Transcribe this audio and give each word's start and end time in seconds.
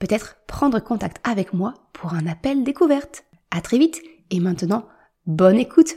peut-être 0.00 0.38
prendre 0.46 0.80
contact 0.80 1.20
avec 1.22 1.52
moi 1.52 1.74
pour 1.92 2.14
un 2.14 2.26
appel 2.26 2.64
découverte. 2.64 3.24
À 3.52 3.60
très 3.60 3.78
vite 3.78 4.02
et 4.30 4.40
maintenant, 4.40 4.88
bonne 5.26 5.58
écoute. 5.58 5.94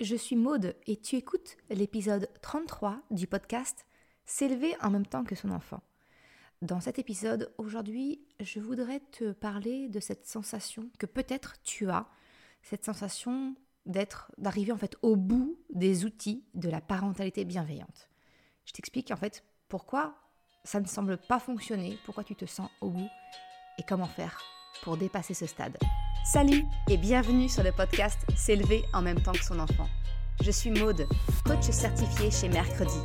Je 0.00 0.16
suis 0.16 0.36
Maude 0.36 0.74
et 0.86 0.96
tu 0.96 1.16
écoutes 1.16 1.56
l'épisode 1.68 2.30
33 2.40 3.02
du 3.10 3.26
podcast 3.26 3.84
S'élever 4.24 4.74
en 4.80 4.90
même 4.90 5.04
temps 5.04 5.24
que 5.24 5.34
son 5.34 5.50
enfant. 5.50 5.82
Dans 6.62 6.80
cet 6.80 7.00
épisode, 7.00 7.52
aujourd'hui, 7.58 8.24
je 8.38 8.60
voudrais 8.60 9.00
te 9.00 9.32
parler 9.32 9.88
de 9.88 9.98
cette 9.98 10.26
sensation 10.26 10.88
que 10.98 11.06
peut-être 11.06 11.60
tu 11.64 11.90
as, 11.90 12.06
cette 12.62 12.84
sensation 12.84 13.56
d'être, 13.84 14.30
d'arriver 14.38 14.70
en 14.70 14.78
fait 14.78 14.96
au 15.02 15.16
bout 15.16 15.58
des 15.70 16.04
outils 16.04 16.44
de 16.54 16.70
la 16.70 16.80
parentalité 16.80 17.44
bienveillante. 17.44 18.08
Je 18.64 18.72
t'explique 18.72 19.10
en 19.10 19.16
fait 19.16 19.44
pourquoi 19.68 20.21
ça 20.64 20.80
ne 20.80 20.86
semble 20.86 21.16
pas 21.16 21.38
fonctionner, 21.38 21.98
pourquoi 22.04 22.24
tu 22.24 22.36
te 22.36 22.46
sens 22.46 22.70
au 22.80 22.90
bout 22.90 23.10
et 23.78 23.82
comment 23.82 24.06
faire 24.06 24.38
pour 24.82 24.96
dépasser 24.96 25.34
ce 25.34 25.46
stade? 25.46 25.76
Salut 26.24 26.64
et 26.88 26.96
bienvenue 26.96 27.48
sur 27.48 27.64
le 27.64 27.72
podcast 27.72 28.20
S'élever 28.36 28.84
en 28.92 29.02
même 29.02 29.20
temps 29.20 29.32
que 29.32 29.44
son 29.44 29.58
enfant. 29.58 29.88
Je 30.42 30.50
suis 30.50 30.70
Maude, 30.70 31.06
coach 31.44 31.64
certifié 31.70 32.30
chez 32.30 32.48
Mercredi, 32.48 32.98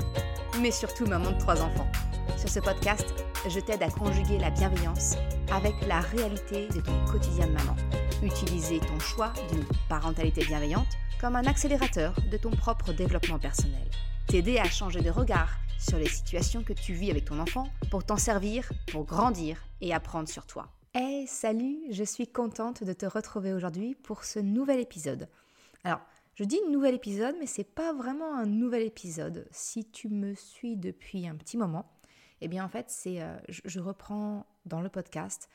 mais 0.62 0.72
surtout 0.72 1.08
maman 1.08 1.32
de 1.32 1.40
trois 1.40 1.62
enfants. 1.62 1.90
Sur 2.38 2.50
ce 2.50 2.60
podcast, 2.60 3.08
je 3.50 3.60
t'aide 3.60 3.82
à 3.82 3.90
conjuguer 3.90 4.38
la 4.38 4.52
bienveillance 4.52 5.16
avec 5.52 5.74
la 5.88 6.02
réalité 6.02 6.68
de 6.70 6.80
ton 6.80 7.06
quotidien 7.06 7.48
de 7.48 7.54
maman. 7.54 7.76
Utiliser 8.22 8.80
ton 8.80 9.00
choix 9.00 9.34
d'une 9.52 9.66
parentalité 9.90 10.46
bienveillante 10.46 10.88
comme 11.20 11.36
un 11.36 11.46
accélérateur 11.46 12.14
de 12.32 12.38
ton 12.38 12.52
propre 12.52 12.94
développement 12.94 13.40
personnel. 13.40 13.88
T'aider 14.28 14.60
à 14.60 14.66
changer 14.66 15.02
de 15.02 15.10
regard 15.10 15.50
sur 15.80 15.98
les 15.98 16.08
situations 16.08 16.64
que 16.64 16.74
tu 16.74 16.94
vis 16.94 17.12
avec 17.12 17.26
ton 17.26 17.40
enfant 17.40 17.68
pour 17.92 18.04
t'en 18.04 18.18
servir, 18.18 18.72
pour 18.92 19.06
grandir 19.06 19.64
et 19.82 19.94
apprendre 19.94 20.28
sur 20.28 20.46
toi. 20.46 20.70
Hey, 20.94 21.28
salut, 21.28 21.80
je 21.92 22.04
suis 22.04 22.28
contente 22.28 22.84
de 22.84 22.94
te 22.94 23.06
retrouver 23.06 23.54
aujourd'hui 23.54 23.96
pour 23.96 24.24
ce 24.24 24.40
nouvel 24.40 24.80
épisode. 24.80 25.30
Alors, 25.84 26.02
je 26.36 26.44
dis 26.44 26.60
nouvel 26.70 26.96
épisode, 26.96 27.36
mais 27.40 27.46
c'est 27.46 27.64
pas 27.64 27.94
vraiment 27.94 28.36
un 28.36 28.46
nouvel 28.46 28.84
épisode. 28.84 29.48
Si 29.52 29.86
tu 29.86 30.10
me 30.10 30.34
suis 30.34 30.76
depuis 30.76 31.28
un 31.28 31.36
petit 31.36 31.58
moment, 31.58 31.92
eh 32.42 32.48
bien 32.48 32.66
en 32.66 32.70
fait, 32.70 32.86
c'est, 32.90 33.22
euh, 33.22 33.38
je, 33.48 33.80
reprends 33.80 34.46
dans 34.66 34.82
le 34.82 34.90
podcast 34.90 35.50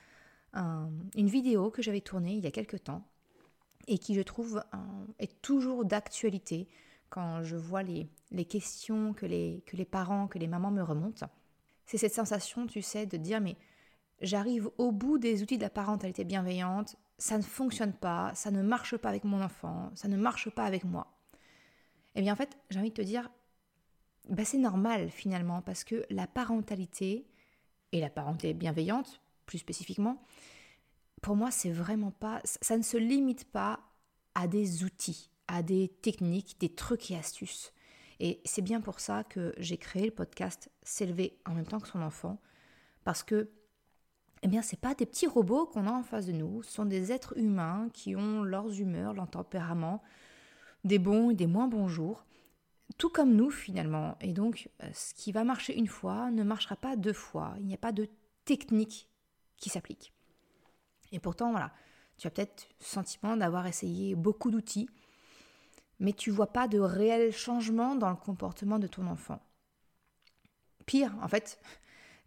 une 0.54 1.28
vidéo 1.28 1.70
que 1.70 1.80
j'avais 1.80 2.02
tournée 2.02 2.34
il 2.34 2.44
y 2.44 2.46
a 2.46 2.50
quelques 2.50 2.84
temps 2.84 3.08
et 3.88 3.96
qui 3.96 4.14
je 4.14 4.20
trouve 4.20 4.62
est 5.18 5.40
toujours 5.40 5.86
d'actualité 5.86 6.68
quand 7.12 7.42
je 7.42 7.56
vois 7.56 7.82
les, 7.82 8.08
les 8.30 8.46
questions 8.46 9.12
que 9.12 9.26
les, 9.26 9.62
que 9.66 9.76
les 9.76 9.84
parents, 9.84 10.28
que 10.28 10.38
les 10.38 10.46
mamans 10.46 10.70
me 10.70 10.82
remontent, 10.82 11.26
c'est 11.84 11.98
cette 11.98 12.14
sensation, 12.14 12.66
tu 12.66 12.80
sais, 12.80 13.04
de 13.04 13.18
dire 13.18 13.42
mais 13.42 13.58
j'arrive 14.22 14.70
au 14.78 14.92
bout 14.92 15.18
des 15.18 15.42
outils 15.42 15.58
de 15.58 15.62
la 15.62 15.68
parentalité 15.68 16.24
bienveillante, 16.24 16.96
ça 17.18 17.36
ne 17.36 17.42
fonctionne 17.42 17.92
pas, 17.92 18.34
ça 18.34 18.50
ne 18.50 18.62
marche 18.62 18.96
pas 18.96 19.10
avec 19.10 19.24
mon 19.24 19.42
enfant, 19.42 19.90
ça 19.94 20.08
ne 20.08 20.16
marche 20.16 20.48
pas 20.48 20.64
avec 20.64 20.84
moi. 20.84 21.18
Eh 22.14 22.22
bien 22.22 22.32
en 22.32 22.36
fait, 22.36 22.56
j'ai 22.70 22.78
envie 22.78 22.88
de 22.88 22.94
te 22.94 23.02
dire, 23.02 23.30
bah, 24.30 24.46
c'est 24.46 24.56
normal 24.56 25.10
finalement, 25.10 25.60
parce 25.60 25.84
que 25.84 26.06
la 26.08 26.26
parentalité, 26.26 27.26
et 27.92 28.00
la 28.00 28.08
parentalité 28.08 28.54
bienveillante 28.54 29.20
plus 29.44 29.58
spécifiquement, 29.58 30.22
pour 31.20 31.36
moi, 31.36 31.50
c'est 31.50 31.72
vraiment 31.72 32.10
pas, 32.10 32.40
ça 32.44 32.78
ne 32.78 32.82
se 32.82 32.96
limite 32.96 33.44
pas 33.44 33.80
à 34.34 34.48
des 34.48 34.82
outils 34.82 35.31
à 35.52 35.62
des 35.62 35.88
techniques, 36.00 36.56
des 36.60 36.70
trucs 36.74 37.10
et 37.10 37.16
astuces. 37.16 37.74
Et 38.20 38.40
c'est 38.46 38.62
bien 38.62 38.80
pour 38.80 39.00
ça 39.00 39.22
que 39.22 39.52
j'ai 39.58 39.76
créé 39.76 40.06
le 40.06 40.10
podcast 40.10 40.70
S'élever 40.82 41.38
en 41.44 41.52
même 41.52 41.66
temps 41.66 41.78
que 41.78 41.88
son 41.88 42.00
enfant, 42.00 42.40
parce 43.04 43.22
que 43.22 43.50
eh 44.42 44.48
bien, 44.48 44.62
c'est 44.62 44.80
pas 44.80 44.94
des 44.94 45.04
petits 45.04 45.26
robots 45.26 45.66
qu'on 45.66 45.86
a 45.86 45.92
en 45.92 46.02
face 46.02 46.26
de 46.26 46.32
nous, 46.32 46.62
ce 46.62 46.72
sont 46.72 46.86
des 46.86 47.12
êtres 47.12 47.36
humains 47.38 47.88
qui 47.92 48.16
ont 48.16 48.42
leurs 48.42 48.80
humeurs, 48.80 49.12
leur 49.12 49.28
tempérament, 49.28 50.02
des 50.84 50.98
bons 50.98 51.30
et 51.30 51.34
des 51.34 51.46
moins 51.46 51.68
bons 51.68 51.86
jours, 51.86 52.24
tout 52.96 53.10
comme 53.10 53.36
nous 53.36 53.50
finalement. 53.50 54.16
Et 54.22 54.32
donc, 54.32 54.70
euh, 54.82 54.88
ce 54.94 55.12
qui 55.12 55.32
va 55.32 55.44
marcher 55.44 55.76
une 55.76 55.86
fois 55.86 56.30
ne 56.30 56.42
marchera 56.44 56.76
pas 56.76 56.96
deux 56.96 57.12
fois. 57.12 57.54
Il 57.58 57.66
n'y 57.66 57.74
a 57.74 57.78
pas 57.78 57.92
de 57.92 58.08
technique 58.46 59.10
qui 59.58 59.68
s'applique. 59.68 60.14
Et 61.12 61.20
pourtant, 61.20 61.50
voilà, 61.50 61.72
tu 62.16 62.26
as 62.26 62.30
peut-être 62.30 62.68
le 62.80 62.86
sentiment 62.86 63.36
d'avoir 63.36 63.66
essayé 63.66 64.14
beaucoup 64.14 64.50
d'outils, 64.50 64.88
mais 66.02 66.12
tu 66.12 66.32
vois 66.32 66.52
pas 66.52 66.66
de 66.66 66.80
réel 66.80 67.32
changement 67.32 67.94
dans 67.94 68.10
le 68.10 68.16
comportement 68.16 68.80
de 68.80 68.88
ton 68.88 69.06
enfant. 69.06 69.40
Pire, 70.84 71.14
en 71.22 71.28
fait, 71.28 71.60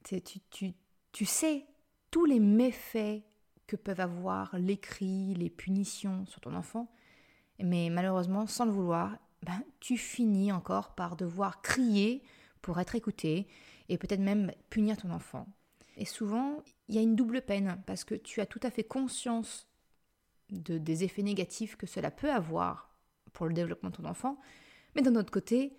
tu, 1.12 1.26
sais 1.26 1.66
tous 2.10 2.24
les 2.24 2.40
méfaits 2.40 3.22
que 3.68 3.76
peuvent 3.76 4.00
avoir 4.00 4.58
les 4.58 4.78
cris, 4.78 5.34
les 5.36 5.50
punitions 5.50 6.26
sur 6.26 6.40
ton 6.40 6.56
enfant, 6.56 6.90
mais 7.60 7.90
malheureusement, 7.90 8.48
sans 8.48 8.64
le 8.64 8.72
vouloir, 8.72 9.18
ben, 9.44 9.62
tu 9.82 9.98
finis 9.98 10.54
encore 10.54 10.96
par 10.96 11.18
devoir 11.18 11.62
crier 11.62 12.24
pour 12.62 12.80
être 12.80 12.96
écouté 12.96 13.46
et 13.90 13.98
peut-être 13.98 14.22
même 14.22 14.54
punir 14.70 14.96
ton 14.96 15.12
enfant. 15.12 15.48
Et 15.98 16.06
souvent, 16.06 16.64
il 16.88 16.96
y 16.96 16.98
a 16.98 17.02
une 17.02 17.18
double 17.18 17.42
peine 17.42 17.84
parce 17.86 18.06
que 18.06 18.16
tu 18.16 18.40
as 18.40 18.46
tout 18.46 18.60
à 18.64 18.72
fait 18.72 18.86
conscience 18.86 19.68
de, 20.50 20.78
des 20.78 21.04
effets 21.04 21.24
négatifs 21.24 21.76
que 21.76 21.88
cela 21.88 22.10
peut 22.10 22.32
avoir 22.32 22.95
pour 23.36 23.46
le 23.46 23.54
développement 23.54 23.92
de 23.92 23.98
ton 23.98 24.06
enfant. 24.06 24.40
Mais 24.96 25.02
d'un 25.02 25.16
autre 25.16 25.32
côté, 25.32 25.76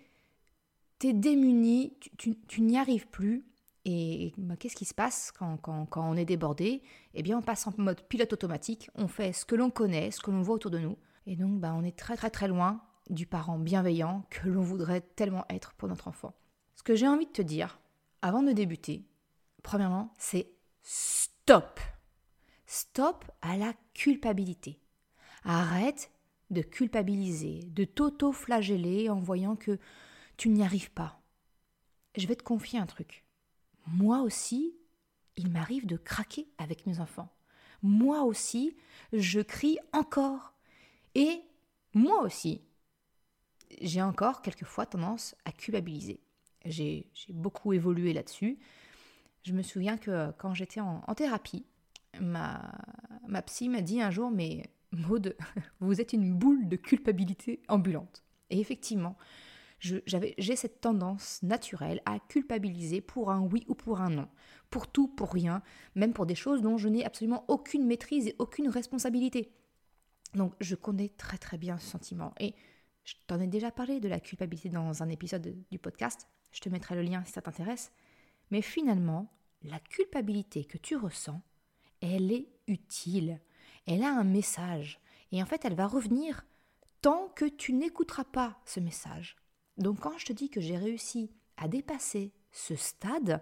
tu 0.99 1.07
es 1.07 1.13
démuni, 1.13 1.97
tu, 2.17 2.61
n'y 2.61 2.77
arrives 2.77 3.07
plus. 3.07 3.45
Et 3.85 4.33
bah, 4.37 4.55
qu'est-ce 4.57 4.75
qui 4.75 4.85
se 4.85 4.93
passe 4.93 5.31
quand, 5.31 5.87
on 5.95 6.15
est 6.15 6.25
débordé? 6.25 6.81
Eh 7.13 7.23
bien, 7.23 7.37
on 7.37 7.41
passe 7.41 7.67
en 7.67 7.73
mode 7.77 8.01
pilote 8.03 8.33
automatique, 8.33 8.89
on 8.95 9.07
fait 9.07 9.33
ce 9.33 9.45
que 9.45 9.55
l'on 9.55 9.69
connaît, 9.69 10.11
ce 10.11 10.21
que 10.21 10.31
l'on 10.31 10.41
voit 10.41 10.55
autour 10.55 10.71
de 10.71 10.79
nous. 10.79 10.97
Et 11.25 11.35
donc, 11.35 11.59
bah, 11.59 11.73
on 11.75 11.83
est 11.83 11.97
très 11.97 12.15
très 12.15 12.29
très 12.29 12.47
loin 12.47 12.81
du 13.09 13.25
parent 13.25 13.57
bienveillant 13.57 14.23
que 14.29 14.47
l'on 14.47 14.61
voudrait 14.61 15.01
tellement 15.01 15.45
être 15.49 15.73
pour 15.73 15.87
notre 15.87 16.07
enfant. 16.07 16.33
Ce 16.75 16.83
que 16.83 16.95
j'ai 16.95 17.07
envie 17.07 17.25
de 17.25 17.31
te 17.31 17.41
dire, 17.41 17.79
avant 18.21 18.43
de 18.43 18.51
débuter, 18.51 19.05
premièrement, 19.63 20.13
c'est 20.17 20.51
stop. 20.83 21.79
Stop 22.65 23.25
à 23.41 23.57
la 23.57 23.73
culpabilité. 23.93 24.81
Arrête 25.45 26.11
de 26.49 26.61
culpabiliser, 26.61 27.59
de 27.67 27.83
t'auto-flageller 27.83 29.09
en 29.09 29.19
voyant 29.19 29.55
que 29.55 29.79
tu 30.37 30.49
n'y 30.49 30.63
arrives 30.63 30.91
pas. 30.91 31.21
Je 32.15 32.27
vais 32.27 32.35
te 32.35 32.43
confier 32.43 32.79
un 32.79 32.85
truc. 32.85 33.25
Moi 33.87 34.21
aussi, 34.21 34.75
il 35.35 35.51
m'arrive 35.51 35.85
de 35.85 35.97
craquer 35.97 36.47
avec 36.57 36.85
mes 36.85 36.99
enfants. 36.99 37.29
Moi 37.83 38.23
aussi, 38.23 38.75
je 39.13 39.39
crie 39.39 39.77
encore. 39.93 40.53
Et 41.15 41.41
moi 41.93 42.21
aussi, 42.21 42.61
j'ai 43.81 44.01
encore 44.01 44.41
quelquefois 44.41 44.85
tendance 44.85 45.35
à 45.45 45.51
culpabiliser. 45.51 46.19
J'ai 46.65 47.09
beaucoup 47.29 47.73
évolué 47.73 48.13
là-dessus. 48.13 48.59
Je 49.43 49.53
me 49.53 49.61
souviens 49.61 49.97
que 49.97 50.31
quand 50.37 50.53
j'étais 50.53 50.81
en, 50.81 51.01
thérapie, 51.15 51.65
ma, 52.19 52.71
ma 53.27 53.41
psy 53.43 53.69
m'a 53.69 53.81
dit 53.81 54.01
un 54.01 54.11
jour, 54.11 54.31
mais 54.31 54.63
Maude, 54.97 55.35
vous 55.79 56.01
êtes 56.01 56.13
une 56.13 56.33
boule 56.33 56.67
de 56.67 56.75
culpabilité 56.75 57.61
ambulante. 57.67 58.23
Et 58.49 58.59
effectivement, 58.59 59.17
j'ai 59.79 60.55
cette 60.55 60.81
tendance 60.81 61.41
naturelle 61.43 62.01
à 62.05 62.19
culpabiliser 62.19 63.01
pour 63.01 63.29
un 63.29 63.41
oui 63.41 63.63
ou 63.67 63.75
pour 63.75 64.01
un 64.01 64.09
non, 64.09 64.27
pour 64.69 64.87
tout, 64.87 65.07
pour 65.07 65.31
rien, 65.31 65.61
même 65.95 66.13
pour 66.13 66.25
des 66.25 66.35
choses 66.35 66.61
dont 66.61 66.77
je 66.77 66.89
n'ai 66.89 67.05
absolument 67.05 67.45
aucune 67.47 67.85
maîtrise 67.85 68.27
et 68.27 68.35
aucune 68.39 68.69
responsabilité. 68.69 69.51
Donc 70.33 70.53
je 70.59 70.75
connais 70.75 71.09
très 71.09 71.37
très 71.37 71.57
bien 71.57 71.77
ce 71.77 71.87
sentiment. 71.87 72.33
Et 72.39 72.55
je 73.03 73.13
t'en 73.27 73.39
ai 73.39 73.47
déjà 73.47 73.71
parlé 73.71 73.99
de 73.99 74.07
la 74.09 74.19
culpabilité 74.19 74.69
dans 74.69 75.03
un 75.03 75.09
épisode 75.09 75.55
du 75.71 75.79
podcast, 75.79 76.27
je 76.51 76.59
te 76.59 76.69
mettrai 76.69 76.95
le 76.95 77.03
lien 77.03 77.23
si 77.23 77.33
ça 77.33 77.41
t'intéresse. 77.41 77.91
Mais 78.49 78.61
finalement, 78.61 79.31
la 79.63 79.79
culpabilité 79.79 80.65
que 80.65 80.77
tu 80.77 80.95
ressens, 80.95 81.41
elle 82.01 82.31
est 82.31 82.47
utile 82.67 83.39
elle 83.87 84.03
a 84.03 84.11
un 84.11 84.23
message. 84.23 84.99
Et 85.31 85.41
en 85.41 85.45
fait, 85.45 85.65
elle 85.65 85.75
va 85.75 85.87
revenir 85.87 86.45
tant 87.01 87.29
que 87.35 87.45
tu 87.45 87.73
n'écouteras 87.73 88.25
pas 88.25 88.59
ce 88.65 88.79
message. 88.79 89.35
Donc 89.77 90.01
quand 90.01 90.17
je 90.17 90.25
te 90.25 90.33
dis 90.33 90.49
que 90.49 90.61
j'ai 90.61 90.77
réussi 90.77 91.31
à 91.57 91.67
dépasser 91.67 92.31
ce 92.51 92.75
stade, 92.75 93.41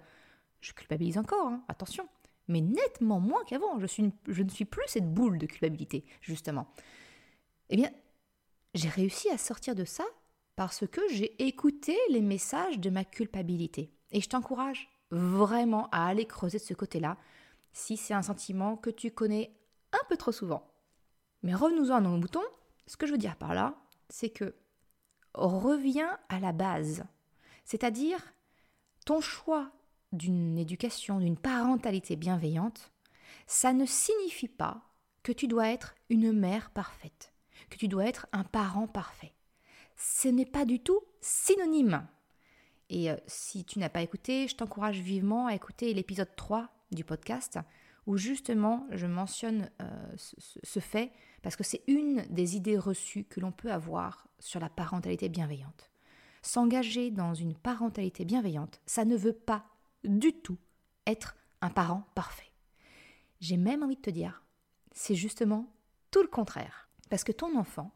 je 0.62 0.74
culpabilise 0.74 1.18
encore, 1.18 1.48
hein, 1.48 1.64
attention, 1.68 2.08
mais 2.48 2.62
nettement 2.62 3.20
moins 3.20 3.44
qu'avant. 3.46 3.80
Je, 3.80 3.88
je 4.28 4.44
ne 4.44 4.50
suis 4.50 4.66
plus 4.66 4.84
cette 4.88 5.14
boule 5.14 5.38
de 5.38 5.46
culpabilité, 5.46 6.06
justement. 6.22 6.68
Eh 7.70 7.78
bien, 7.78 7.92
j'ai 8.74 8.90
réussi 8.90 9.30
à 9.30 9.38
sortir 9.38 9.76
de 9.76 9.86
ça 9.86 10.06
parce 10.56 10.86
que 10.88 11.02
j'ai 11.12 11.46
écouté 11.46 11.98
les 12.10 12.22
messages 12.22 12.80
de 12.80 12.90
ma 12.90 13.04
culpabilité. 13.04 13.92
Et 14.12 14.22
je 14.22 14.30
t'encourage 14.30 14.90
vraiment 15.12 15.90
à 15.92 16.08
aller 16.08 16.26
creuser 16.26 16.58
de 16.58 16.64
ce 16.64 16.74
côté-là 16.74 17.18
si 17.74 17.98
c'est 17.98 18.14
un 18.14 18.22
sentiment 18.22 18.78
que 18.78 18.90
tu 18.90 19.12
connais 19.12 19.52
un 19.96 20.08
peu 20.08 20.18
trop 20.18 20.32
souvent. 20.32 20.72
Mais 21.44 21.54
revenons-en 21.54 21.96
à 21.96 22.02
nos 22.02 22.18
moutons. 22.18 22.42
Ce 22.88 22.98
que 22.98 23.08
je 23.08 23.12
veux 23.12 23.18
dire 23.18 23.36
par 23.36 23.54
là, 23.54 23.76
c'est 24.10 24.30
que 24.30 24.56
reviens 25.34 26.18
à 26.30 26.40
la 26.40 26.52
base. 26.52 27.04
C'est-à-dire 27.66 28.20
ton 29.06 29.22
choix 29.22 29.72
d'une 30.12 30.58
éducation, 30.58 31.20
d'une 31.20 31.38
parentalité 31.38 32.16
bienveillante, 32.16 32.92
ça 33.48 33.74
ne 33.74 33.86
signifie 33.86 34.48
pas 34.48 34.82
que 35.24 35.32
tu 35.32 35.48
dois 35.48 35.70
être 35.70 35.96
une 36.10 36.32
mère 36.32 36.72
parfaite, 36.72 37.34
que 37.70 37.78
tu 37.78 37.88
dois 37.88 38.06
être 38.06 38.28
un 38.32 38.44
parent 38.44 38.88
parfait. 38.88 39.34
Ce 39.96 40.28
n'est 40.28 40.46
pas 40.46 40.66
du 40.66 40.80
tout 40.80 41.02
synonyme. 41.22 42.08
Et 42.90 43.10
euh, 43.10 43.16
si 43.26 43.66
tu 43.66 43.80
n'as 43.80 43.90
pas 43.90 44.02
écouté, 44.02 44.48
je 44.48 44.56
t'encourage 44.56 45.00
vivement 45.00 45.48
à 45.48 45.56
écouter 45.56 45.94
l'épisode 45.94 46.36
3 46.36 46.70
du 46.92 47.04
podcast, 47.04 47.60
où 48.06 48.18
justement 48.18 48.88
je 48.92 49.08
mentionne 49.08 49.70
euh, 49.82 50.16
ce, 50.18 50.80
fait, 50.80 51.12
parce 51.42 51.56
que 51.56 51.64
c'est 51.64 51.84
une 51.88 52.26
des 52.30 52.56
idées 52.56 52.78
reçues 52.78 53.24
que 53.24 53.40
l'on 53.40 53.52
peut 53.52 53.72
avoir 53.72 54.28
sur 54.40 54.60
la 54.60 54.70
parentalité 54.70 55.30
bienveillante. 55.30 55.90
S'engager 56.42 57.10
dans 57.10 57.34
une 57.34 57.56
parentalité 57.56 58.26
bienveillante, 58.26 58.80
ça 58.86 59.06
ne 59.06 59.18
veut 59.18 59.34
pas 59.34 59.66
du 60.04 60.34
tout 60.34 60.58
être 61.08 61.36
un 61.62 61.70
parent 61.70 62.04
parfait. 62.14 62.52
J'ai 63.40 63.58
même 63.58 63.84
envie 63.84 63.96
de 63.96 64.02
te 64.02 64.10
dire, 64.10 64.44
c'est 64.92 65.16
justement 65.16 65.72
tout 66.12 66.22
le 66.22 66.28
contraire. 66.28 66.88
Parce 67.10 67.24
que 67.24 67.32
ton 67.32 67.58
enfant, 67.58 67.92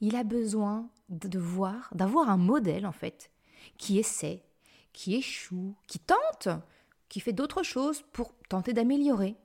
il 0.00 0.16
a 0.16 0.24
besoin 0.24 0.88
de 1.08 1.38
voir, 1.38 1.90
d'avoir 1.94 2.30
un 2.30 2.36
modèle 2.36 2.86
en 2.86 2.92
fait, 2.92 3.30
qui 3.76 3.98
essaie, 3.98 4.44
qui 4.92 5.14
échoue, 5.14 5.74
qui 5.86 5.98
tente, 5.98 6.48
qui 7.10 7.20
fait 7.20 7.34
d'autres 7.34 7.62
choses 7.62 8.02
pour 8.12 8.32
tenter 8.48 8.72
d'améliorer. 8.72 9.36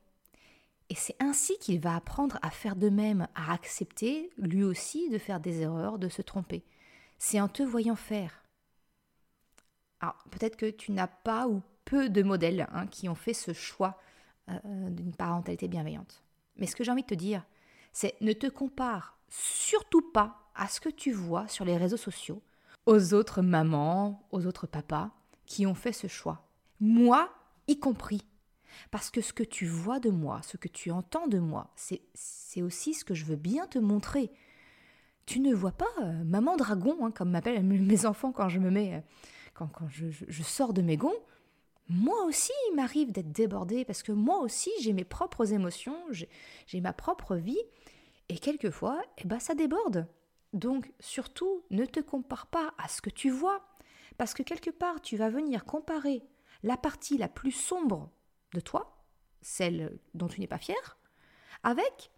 Et 0.90 0.96
c'est 0.96 1.16
ainsi 1.20 1.58
qu'il 1.58 1.82
va 1.82 1.96
apprendre 1.96 2.38
à 2.44 2.52
faire 2.52 2.76
de 2.78 2.90
même, 2.90 3.28
à 3.36 3.52
accepter 3.52 4.30
lui 4.38 4.64
aussi 4.64 5.10
de 5.10 5.18
faire 5.18 5.42
des 5.42 5.62
erreurs, 5.62 6.00
de 6.00 6.08
se 6.08 6.22
tromper. 6.22 6.64
C'est 7.18 7.42
en 7.42 7.50
te 7.50 7.64
voyant 7.64 7.96
faire. 7.96 8.44
Alors 10.00 10.16
peut-être 10.30 10.56
que 10.56 10.70
tu 10.70 10.92
n'as 10.92 11.08
pas 11.08 11.48
ou 11.48 11.62
peu 11.86 12.08
de 12.10 12.24
modèles 12.24 12.68
hein, 12.72 12.88
qui 12.88 13.10
ont 13.10 13.16
fait 13.16 13.34
ce 13.34 13.52
choix 13.52 14.00
euh, 14.50 14.90
d'une 14.92 15.16
parentalité 15.16 15.68
bienveillante. 15.68 16.22
Mais 16.58 16.68
ce 16.68 16.76
que 16.76 16.84
j'ai 16.84 16.92
envie 16.92 17.02
de 17.02 17.08
te 17.08 17.16
dire, 17.16 17.44
c'est 17.92 18.16
ne 18.22 18.34
te 18.34 18.48
compare 18.48 19.18
surtout 19.28 20.04
pas 20.12 20.52
à 20.54 20.68
ce 20.68 20.80
que 20.80 20.90
tu 20.90 21.12
vois 21.12 21.48
sur 21.48 21.66
les 21.66 21.78
réseaux 21.78 21.98
sociaux, 21.98 22.42
aux 22.86 23.14
autres 23.16 23.42
mamans, 23.42 24.28
aux 24.32 24.46
autres 24.46 24.68
papas 24.68 25.10
qui 25.48 25.66
ont 25.66 25.74
fait 25.74 25.92
ce 25.92 26.08
choix. 26.08 26.44
Moi, 26.80 27.32
y 27.68 27.80
compris. 27.80 28.26
Parce 28.92 29.10
que 29.10 29.22
ce 29.22 29.34
que 29.34 29.44
tu 29.44 29.66
vois 29.66 30.00
de 30.00 30.10
moi, 30.10 30.42
ce 30.44 30.58
que 30.58 30.68
tu 30.68 30.92
entends 30.92 31.28
de 31.28 31.40
moi, 31.40 31.72
c'est 31.76 32.62
aussi 32.62 32.94
ce 32.94 33.06
que 33.06 33.14
je 33.14 33.26
veux 33.26 33.36
bien 33.36 33.68
te 33.68 33.80
montrer. 33.80 34.32
Tu 35.26 35.40
ne 35.40 35.54
vois 35.54 35.72
pas 35.72 35.86
euh, 36.02 36.24
maman 36.24 36.56
dragon, 36.56 36.98
hein, 37.06 37.12
comme 37.12 37.32
m'appellent 37.32 37.64
mes 37.64 38.06
enfants 38.06 38.32
quand 38.32 38.50
je 38.50 38.60
me 38.60 38.70
mets, 38.70 38.96
euh, 38.96 39.00
quand, 39.54 39.70
je, 39.88 40.44
sors 40.44 40.74
de 40.74 40.82
mes 40.82 40.98
gonds 40.98 41.14
moi 41.88 42.24
aussi, 42.24 42.52
il 42.72 42.76
m'arrive 42.76 43.12
d'être 43.12 43.32
débordée 43.32 43.86
parce 43.86 44.02
que 44.02 44.12
moi 44.12 44.40
aussi, 44.40 44.72
j'ai 44.82 44.92
mes 44.92 45.04
propres 45.04 45.54
émotions, 45.54 45.96
j'ai 46.12 46.82
ma 46.82 46.94
propre 46.94 47.36
vie, 47.36 47.62
et 48.28 48.40
quelquefois, 48.40 49.00
eh 49.20 49.28
ben, 49.28 49.40
ça 49.40 49.54
déborde. 49.54 50.08
Donc, 50.54 50.92
surtout, 51.00 51.64
ne 51.70 51.86
te 51.86 52.00
compare 52.00 52.48
pas 52.48 52.74
à 52.78 52.88
ce 52.88 53.02
que 53.02 53.12
tu 53.12 53.30
vois, 53.30 53.62
parce 54.18 54.34
que 54.34 54.42
quelque 54.42 54.72
part, 54.72 55.02
tu 55.02 55.16
vas 55.16 55.30
venir 55.30 55.64
comparer 55.66 56.24
la 56.66 56.76
partie 56.76 57.18
la 57.18 57.30
plus 57.30 57.54
sombre 57.54 58.12
de 58.54 58.60
toi, 58.60 59.06
celle 59.42 59.98
dont 60.14 60.28
tu 60.28 60.42
n'es 60.42 60.48
pas 60.48 60.58
fier, 60.58 60.98
avec 61.64 62.12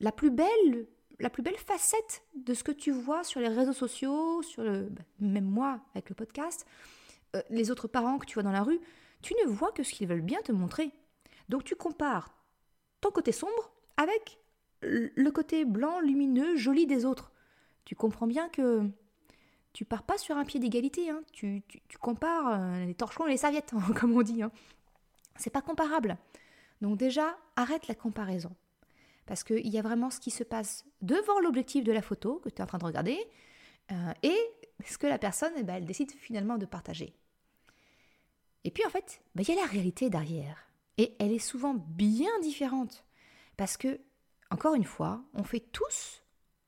la 0.00 0.10
plus 0.10 0.30
belle, 0.30 0.88
la 1.20 1.30
plus 1.30 1.42
belle 1.42 1.56
facette 1.56 2.24
de 2.34 2.54
ce 2.54 2.64
que 2.64 2.72
tu 2.72 2.90
vois 2.90 3.22
sur 3.22 3.40
les 3.40 3.48
réseaux 3.48 3.72
sociaux, 3.72 4.42
sur 4.42 4.64
le, 4.64 4.88
bah, 4.90 5.02
même 5.20 5.44
moi 5.44 5.80
avec 5.94 6.08
le 6.08 6.16
podcast, 6.16 6.66
euh, 7.36 7.42
les 7.50 7.70
autres 7.70 7.86
parents 7.86 8.18
que 8.18 8.26
tu 8.26 8.34
vois 8.34 8.42
dans 8.42 8.50
la 8.50 8.64
rue 8.64 8.80
tu 9.22 9.34
ne 9.44 9.50
vois 9.50 9.72
que 9.72 9.82
ce 9.82 9.92
qu'ils 9.92 10.08
veulent 10.08 10.20
bien 10.20 10.40
te 10.42 10.52
montrer. 10.52 10.92
Donc 11.48 11.64
tu 11.64 11.76
compares 11.76 12.34
ton 13.00 13.10
côté 13.10 13.32
sombre 13.32 13.72
avec 13.96 14.38
le 14.82 15.30
côté 15.30 15.64
blanc, 15.64 16.00
lumineux, 16.00 16.56
joli 16.56 16.86
des 16.86 17.04
autres. 17.04 17.32
Tu 17.84 17.94
comprends 17.94 18.26
bien 18.26 18.48
que 18.48 18.88
tu 19.72 19.84
pars 19.84 20.02
pas 20.02 20.18
sur 20.18 20.36
un 20.36 20.44
pied 20.44 20.60
d'égalité. 20.60 21.10
Hein. 21.10 21.22
Tu, 21.32 21.62
compares 22.00 22.60
euh, 22.60 22.84
les 22.86 22.94
torchons 22.94 23.26
et 23.26 23.30
les 23.30 23.36
serviettes, 23.36 23.72
hein, 23.74 23.92
comme 23.98 24.16
on 24.16 24.22
dit. 24.22 24.42
Hein. 24.42 24.50
C'est 25.36 25.50
pas 25.50 25.62
comparable. 25.62 26.16
Donc 26.80 26.98
déjà, 26.98 27.36
arrête 27.56 27.88
la 27.88 27.94
comparaison. 27.94 28.54
Parce 29.26 29.44
qu'il 29.44 29.68
y 29.68 29.78
a 29.78 29.82
vraiment 29.82 30.10
ce 30.10 30.18
qui 30.18 30.30
se 30.30 30.42
passe 30.42 30.84
devant 31.02 31.38
l'objectif 31.40 31.84
de 31.84 31.92
la 31.92 32.02
photo 32.02 32.40
que 32.42 32.48
tu 32.48 32.56
es 32.56 32.62
en 32.62 32.66
train 32.66 32.78
de 32.78 32.84
regarder 32.84 33.18
euh, 33.92 34.12
et 34.22 34.36
ce 34.84 34.98
que 34.98 35.06
la 35.06 35.18
personne, 35.18 35.52
eh 35.56 35.62
ben, 35.62 35.76
elle 35.76 35.84
décide 35.84 36.10
finalement 36.12 36.58
de 36.58 36.66
partager. 36.66 37.14
Et 38.64 38.70
puis 38.70 38.84
en 38.84 38.90
fait, 38.90 39.22
bah, 39.34 39.42
il 39.46 39.54
y 39.54 39.56
a 39.56 39.60
la 39.60 39.68
réalité 39.68 40.10
derrière. 40.10 40.66
Et 40.98 41.14
elle 41.18 41.32
est 41.32 41.38
souvent 41.38 41.74
bien 41.74 42.30
différente. 42.40 43.04
Parce 43.56 43.76
que, 43.76 44.00
encore 44.50 44.74
une 44.74 44.84
fois, 44.84 45.22
on 45.34 45.44
fait 45.44 45.60
tous 45.60 46.22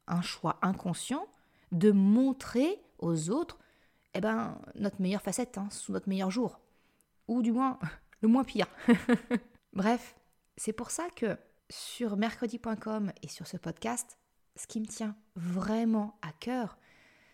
un 0.07 0.23
choix 0.23 0.59
inconscient 0.63 1.27
de 1.73 1.91
montrer 1.91 2.81
aux 3.03 3.31
autres 3.31 3.59
eh 4.15 4.21
ben, 4.21 4.59
notre 4.75 5.01
meilleure 5.01 5.23
facette, 5.23 5.59
hein, 5.59 5.69
sous 5.71 5.93
notre 5.93 6.09
meilleur 6.09 6.31
jour. 6.31 6.61
Ou 7.29 7.43
du 7.43 7.53
moins, 7.53 7.79
le 8.23 8.29
moins 8.29 8.45
pire. 8.45 8.67
Bref, 9.73 10.17
c'est 10.57 10.73
pour 10.73 10.91
ça 10.91 11.09
que 11.11 11.37
sur 11.71 12.17
mercredi.com 12.17 13.13
et 13.23 13.29
sur 13.29 13.47
ce 13.47 13.57
podcast, 13.57 14.19
ce 14.57 14.67
qui 14.67 14.81
me 14.81 14.87
tient 14.87 15.17
vraiment 15.35 16.19
à 16.21 16.33
cœur, 16.33 16.77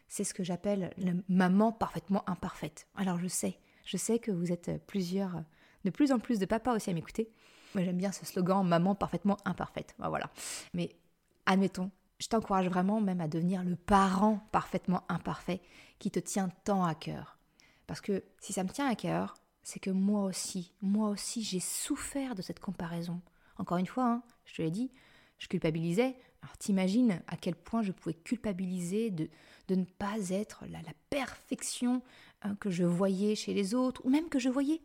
c'est 0.07 0.25
ce 0.25 0.35
que 0.35 0.45
j'appelle 0.45 0.93
la 0.97 1.13
maman 1.29 1.73
parfaitement 1.73 2.29
imparfaite. 2.29 2.87
Alors 2.95 3.19
je 3.19 3.27
sais, 3.27 3.59
je 3.85 3.97
sais 3.97 4.21
que 4.21 4.31
vous 4.31 4.53
êtes 4.53 4.87
plusieurs, 4.87 5.43
de 5.85 5.91
plus 5.91 6.13
en 6.13 6.21
plus 6.21 6.39
de 6.39 6.47
papas 6.47 6.77
aussi 6.77 6.91
à 6.91 6.93
m'écouter. 6.95 7.31
Moi 7.75 7.85
j'aime 7.85 7.99
bien 7.99 8.13
ce 8.13 8.25
slogan 8.25 8.67
maman 8.67 8.95
parfaitement 8.95 9.37
imparfaite. 9.45 9.97
Voilà. 9.99 10.31
Mais 10.73 10.97
admettons, 11.45 11.91
je 12.19 12.29
t'encourage 12.29 12.69
vraiment 12.69 13.01
même 13.01 13.21
à 13.21 13.29
devenir 13.29 13.63
le 13.63 13.77
parent 13.77 14.41
parfaitement 14.53 15.05
imparfait 15.09 15.61
qui 15.99 16.11
te 16.11 16.19
tient 16.19 16.51
tant 16.65 16.85
à 16.85 16.95
cœur. 16.95 17.39
Parce 17.87 18.01
que 18.01 18.25
si 18.41 18.53
ça 18.53 18.65
me 18.65 18.69
tient 18.69 18.89
à 18.89 18.95
cœur, 18.95 19.35
c'est 19.63 19.81
que 19.81 19.91
moi 19.91 20.25
aussi, 20.25 20.73
moi 20.83 21.09
aussi, 21.09 21.43
j'ai 21.43 21.61
souffert 21.61 22.35
de 22.35 22.43
cette 22.43 22.61
comparaison. 22.61 23.21
Encore 23.57 23.79
une 23.79 23.87
fois, 23.87 24.07
hein, 24.07 24.23
je 24.45 24.55
te 24.55 24.63
l'ai 24.63 24.71
dit, 24.71 24.91
je 25.39 25.49
culpabilisais. 25.49 26.17
Alors 26.43 26.57
t'imagines 26.59 27.21
à 27.27 27.37
quel 27.37 27.57
point 27.57 27.83
je 27.83 27.93
pouvais 27.93 28.15
culpabiliser 28.15 29.11
de, 29.11 29.29
ne 29.71 29.85
pas 29.85 30.31
être 30.31 30.65
la, 30.69 30.81
la 30.83 30.93
perfection 31.11 32.03
Hein, 32.43 32.55
que 32.61 32.71
je 32.71 32.85
voyais 32.85 33.35
chez 33.35 33.53
les 33.53 33.75
autres, 33.75 34.01
ou 34.05 34.11
même 34.11 34.29
que 34.29 34.39
je 34.39 34.49
voyais, 34.49 34.81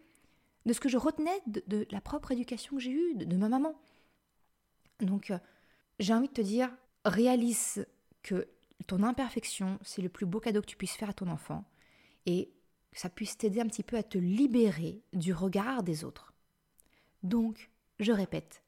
de 0.65 0.73
ce 0.73 0.79
que 0.79 0.89
je 0.89 0.97
retenais 0.97 1.39
de, 1.45 1.85
la 1.91 2.01
propre 2.01 2.31
éducation 2.31 2.77
que 2.77 2.81
j'ai 2.81 2.91
eue, 2.91 3.15
de, 3.15 3.37
ma 3.37 3.47
maman. 3.47 3.75
Donc, 5.01 5.29
euh, 5.29 5.37
j'ai 5.99 6.13
envie 6.13 6.29
de 6.29 6.33
te 6.33 6.41
dire, 6.41 6.71
réalise 7.05 7.85
que 8.21 8.47
ton 8.87 9.03
imperfection, 9.03 9.79
c'est 9.81 10.01
le 10.01 10.09
plus 10.09 10.25
beau 10.25 10.39
cadeau 10.39 10.61
que 10.61 10.67
tu 10.67 10.77
puisses 10.77 10.95
faire 10.95 11.09
à 11.09 11.13
ton 11.13 11.27
enfant, 11.27 11.65
et 12.25 12.51
que 12.91 12.99
ça 12.99 13.09
puisse 13.09 13.37
t'aider 13.37 13.61
un 13.61 13.67
petit 13.67 13.83
peu 13.83 13.97
à 13.97 14.03
te 14.03 14.17
libérer 14.17 15.01
du 15.13 15.33
regard 15.33 15.83
des 15.83 16.03
autres. 16.03 16.33
Donc, 17.23 17.69
je 17.99 18.11
répète, 18.11 18.63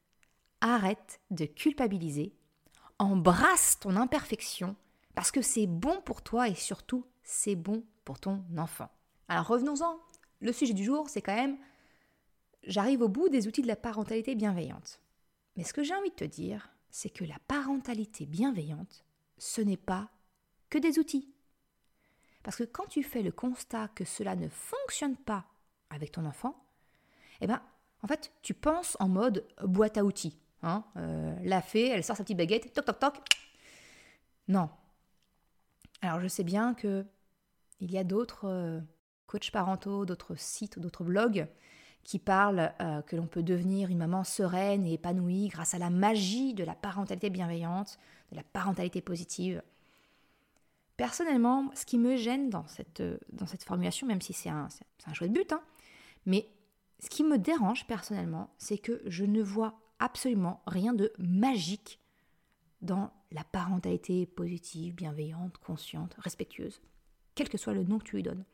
arrête 0.60 1.20
de 1.30 1.44
culpabiliser, 1.44 2.34
embrasse 2.98 3.78
ton 3.78 3.96
imperfection, 3.96 4.76
parce 5.14 5.30
que 5.30 5.42
c'est 5.42 5.66
bon 5.66 6.00
pour 6.02 6.22
toi 6.22 6.48
et 6.48 6.54
surtout, 6.54 7.06
c'est 7.22 7.56
bon 7.56 7.84
pour 8.04 8.20
ton 8.20 8.44
enfant. 8.56 8.90
Alors 9.28 9.46
revenons-en. 9.46 9.98
Le 10.40 10.52
sujet 10.52 10.74
du 10.74 10.84
jour, 10.84 11.08
c'est 11.08 11.22
quand 11.22 11.34
même, 11.34 11.56
j'arrive 12.64 13.02
au 13.02 13.08
bout 13.08 13.28
des 13.28 13.48
outils 13.48 13.62
de 13.62 13.66
la 13.66 13.76
parentalité 13.76 14.34
bienveillante. 14.34 15.00
Mais 15.56 15.64
ce 15.64 15.72
que 15.72 15.82
j'ai 15.82 15.94
envie 15.94 16.10
de 16.10 16.14
te 16.14 16.24
dire, 16.24 16.75
c'est 16.90 17.10
que 17.10 17.24
la 17.24 17.38
parentalité 17.46 18.26
bienveillante, 18.26 19.04
ce 19.38 19.60
n'est 19.60 19.76
pas 19.76 20.10
que 20.70 20.78
des 20.78 20.98
outils. 20.98 21.32
Parce 22.42 22.56
que 22.56 22.64
quand 22.64 22.86
tu 22.86 23.02
fais 23.02 23.22
le 23.22 23.32
constat 23.32 23.88
que 23.88 24.04
cela 24.04 24.36
ne 24.36 24.48
fonctionne 24.48 25.16
pas 25.16 25.46
avec 25.90 26.12
ton 26.12 26.24
enfant, 26.24 26.64
eh 27.40 27.46
ben, 27.46 27.60
en 28.02 28.06
fait, 28.06 28.32
tu 28.42 28.54
penses 28.54 28.96
en 29.00 29.08
mode 29.08 29.46
boîte 29.62 29.98
à 29.98 30.04
outils. 30.04 30.38
Hein 30.62 30.84
euh, 30.96 31.34
la 31.42 31.60
fée, 31.60 31.88
elle 31.88 32.04
sort 32.04 32.16
sa 32.16 32.22
petite 32.22 32.38
baguette, 32.38 32.72
toc 32.72 32.84
toc 32.84 32.98
toc. 32.98 33.16
Non. 34.48 34.70
Alors 36.02 36.20
je 36.20 36.28
sais 36.28 36.44
bien 36.44 36.74
que 36.74 37.04
il 37.80 37.90
y 37.90 37.98
a 37.98 38.04
d'autres 38.04 38.48
euh, 38.48 38.80
coachs 39.26 39.50
parentaux, 39.50 40.06
d'autres 40.06 40.34
sites, 40.36 40.78
d'autres 40.78 41.04
blogs 41.04 41.48
qui 42.06 42.20
parle 42.20 42.72
euh, 42.80 43.02
que 43.02 43.16
l'on 43.16 43.26
peut 43.26 43.42
devenir 43.42 43.90
une 43.90 43.98
maman 43.98 44.22
sereine 44.22 44.86
et 44.86 44.92
épanouie 44.92 45.48
grâce 45.48 45.74
à 45.74 45.78
la 45.78 45.90
magie 45.90 46.54
de 46.54 46.62
la 46.62 46.76
parentalité 46.76 47.30
bienveillante, 47.30 47.98
de 48.30 48.36
la 48.36 48.44
parentalité 48.44 49.00
positive. 49.00 49.60
Personnellement, 50.96 51.68
ce 51.74 51.84
qui 51.84 51.98
me 51.98 52.16
gêne 52.16 52.48
dans 52.48 52.64
cette, 52.68 53.02
dans 53.32 53.46
cette 53.46 53.64
formulation, 53.64 54.06
même 54.06 54.20
si 54.20 54.32
c'est 54.32 54.48
un, 54.48 54.68
un 55.06 55.14
chouette 55.14 55.32
but, 55.32 55.52
hein, 55.52 55.60
mais 56.26 56.48
ce 57.00 57.10
qui 57.10 57.24
me 57.24 57.38
dérange 57.38 57.88
personnellement, 57.88 58.54
c'est 58.56 58.78
que 58.78 59.02
je 59.06 59.24
ne 59.24 59.42
vois 59.42 59.74
absolument 59.98 60.62
rien 60.68 60.94
de 60.94 61.12
magique 61.18 61.98
dans 62.82 63.10
la 63.32 63.42
parentalité 63.42 64.26
positive, 64.26 64.94
bienveillante, 64.94 65.58
consciente, 65.58 66.14
respectueuse, 66.18 66.80
quel 67.34 67.48
que 67.48 67.58
soit 67.58 67.74
le 67.74 67.82
nom 67.82 67.98
que 67.98 68.04
tu 68.04 68.14
lui 68.14 68.22
donnes. 68.22 68.44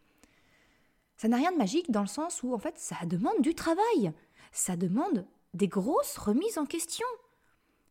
Ça 1.22 1.28
n'a 1.28 1.36
rien 1.36 1.52
de 1.52 1.56
magique 1.56 1.92
dans 1.92 2.00
le 2.00 2.08
sens 2.08 2.42
où, 2.42 2.52
en 2.52 2.58
fait, 2.58 2.76
ça 2.78 2.96
demande 3.06 3.40
du 3.42 3.54
travail. 3.54 4.12
Ça 4.50 4.76
demande 4.76 5.24
des 5.54 5.68
grosses 5.68 6.18
remises 6.18 6.58
en 6.58 6.66
question. 6.66 7.06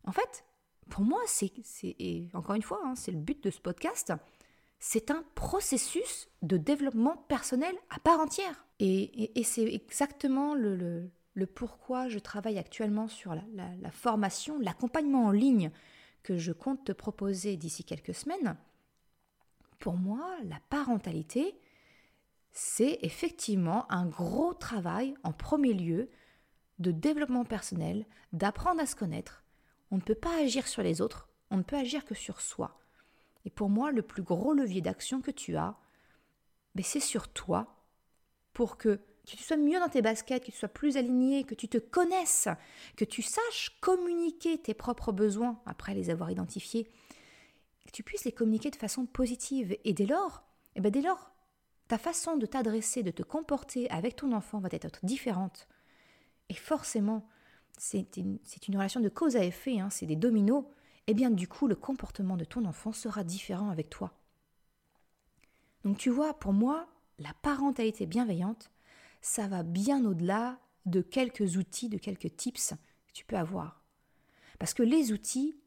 En 0.03 0.11
fait, 0.11 0.43
pour 0.89 1.05
moi, 1.05 1.21
c'est, 1.27 1.49
et 1.81 2.27
encore 2.33 2.55
une 2.55 2.61
fois, 2.61 2.81
hein, 2.83 2.93
c'est 2.97 3.13
le 3.13 3.19
but 3.19 3.41
de 3.41 3.49
ce 3.49 3.61
podcast, 3.61 4.11
c'est 4.79 5.11
un 5.11 5.23
processus 5.33 6.27
de 6.41 6.57
développement 6.57 7.15
personnel 7.29 7.73
à 7.89 7.99
part 7.99 8.19
entière. 8.19 8.65
Et, 8.81 9.31
c'est 9.45 9.63
exactement 9.63 10.53
le, 10.53 11.09
pourquoi 11.55 12.09
je 12.09 12.19
travaille 12.19 12.59
actuellement 12.59 13.07
sur 13.07 13.33
la, 13.33 13.43
la 13.53 13.91
formation, 13.91 14.59
l'accompagnement 14.59 15.27
en 15.27 15.31
ligne 15.31 15.71
que 16.21 16.37
je 16.37 16.51
compte 16.51 16.83
te 16.83 16.91
proposer 16.91 17.55
d'ici 17.55 17.85
quelques 17.85 18.13
semaines. 18.13 18.57
Pour 19.79 19.95
moi, 19.95 20.35
la 20.43 20.59
parentalité, 20.69 21.55
c'est 22.51 22.99
effectivement 23.01 23.91
un 23.91 24.05
gros 24.05 24.53
travail 24.53 25.13
en 25.23 25.31
premier 25.31 25.73
lieu 25.73 26.09
de 26.79 26.91
développement 26.91 27.45
personnel, 27.45 28.05
d'apprendre 28.33 28.81
à 28.81 28.85
se 28.85 28.95
connaître. 28.95 29.43
On 29.91 29.97
ne 29.97 30.01
peut 30.01 30.15
pas 30.15 30.41
agir 30.41 30.67
sur 30.67 30.83
les 30.83 31.01
autres, 31.01 31.29
on 31.49 31.57
ne 31.57 31.63
peut 31.63 31.77
agir 31.77 32.05
que 32.05 32.15
sur 32.15 32.41
soi. 32.41 32.79
Et 33.45 33.49
pour 33.49 33.69
moi, 33.69 33.91
le 33.91 34.01
plus 34.01 34.23
gros 34.23 34.53
levier 34.53 34.81
d'action 34.81 35.21
que 35.21 35.31
tu 35.31 35.55
as, 35.55 35.77
ben, 36.75 36.83
c'est 36.83 36.99
sur 36.99 37.27
toi 37.27 37.75
pour 38.53 38.77
que 38.77 38.99
tu 39.25 39.37
sois 39.37 39.57
mieux 39.57 39.79
dans 39.79 39.89
tes 39.89 40.01
baskets, 40.01 40.43
que 40.43 40.51
tu 40.51 40.57
sois 40.57 40.69
plus 40.69 40.97
aligné, 40.97 41.43
que 41.43 41.55
tu 41.55 41.67
te 41.67 41.77
connaisses, 41.77 42.47
que 42.97 43.05
tu 43.05 43.21
saches 43.21 43.77
communiquer 43.81 44.57
tes 44.57 44.73
propres 44.73 45.11
besoins 45.11 45.61
après 45.65 45.93
les 45.93 46.09
avoir 46.09 46.31
identifiés, 46.31 46.85
que 47.85 47.91
tu 47.91 48.03
puisses 48.03 48.25
les 48.25 48.31
communiquer 48.31 48.71
de 48.71 48.75
façon 48.75 49.05
positive. 49.05 49.77
Et 49.83 49.93
dès 49.93 50.05
lors, 50.05 50.43
eh 50.75 50.81
ben 50.81 50.91
dès 50.91 51.01
lors, 51.01 51.30
ta 51.91 51.97
façon 51.97 52.37
de 52.37 52.45
t'adresser, 52.45 53.03
de 53.03 53.11
te 53.11 53.21
comporter 53.21 53.91
avec 53.91 54.15
ton 54.15 54.31
enfant 54.31 54.59
va 54.59 54.69
être 54.71 55.01
différente. 55.03 55.67
Et 56.47 56.53
forcément, 56.53 57.27
c'est 57.77 58.15
une, 58.15 58.39
relation 58.69 59.01
de 59.01 59.09
cause 59.09 59.35
à 59.35 59.43
effet, 59.43 59.81
hein, 59.81 59.89
c'est 59.89 60.05
des 60.05 60.15
dominos. 60.15 60.63
Et 61.07 61.11
eh 61.11 61.13
bien 61.13 61.29
du 61.29 61.49
coup, 61.49 61.67
le 61.67 61.75
comportement 61.75 62.37
de 62.37 62.45
ton 62.45 62.63
enfant 62.63 62.93
sera 62.93 63.25
différent 63.25 63.69
avec 63.71 63.89
toi. 63.89 64.13
Donc 65.83 65.97
tu 65.97 66.09
vois, 66.09 66.33
pour 66.33 66.53
moi, 66.53 66.87
la 67.19 67.33
parentalité 67.41 68.05
bienveillante, 68.05 68.71
ça 69.19 69.49
va 69.49 69.61
bien 69.61 70.05
au-delà 70.05 70.61
de 70.85 71.01
quelques 71.01 71.57
outils, 71.57 71.89
de 71.89 71.97
quelques 71.97 72.37
tips 72.37 72.73
que 73.05 73.11
tu 73.11 73.25
peux 73.25 73.35
avoir. 73.35 73.83
Parce 74.59 74.73
que 74.73 74.83
les 74.83 75.11
outils, 75.11 75.57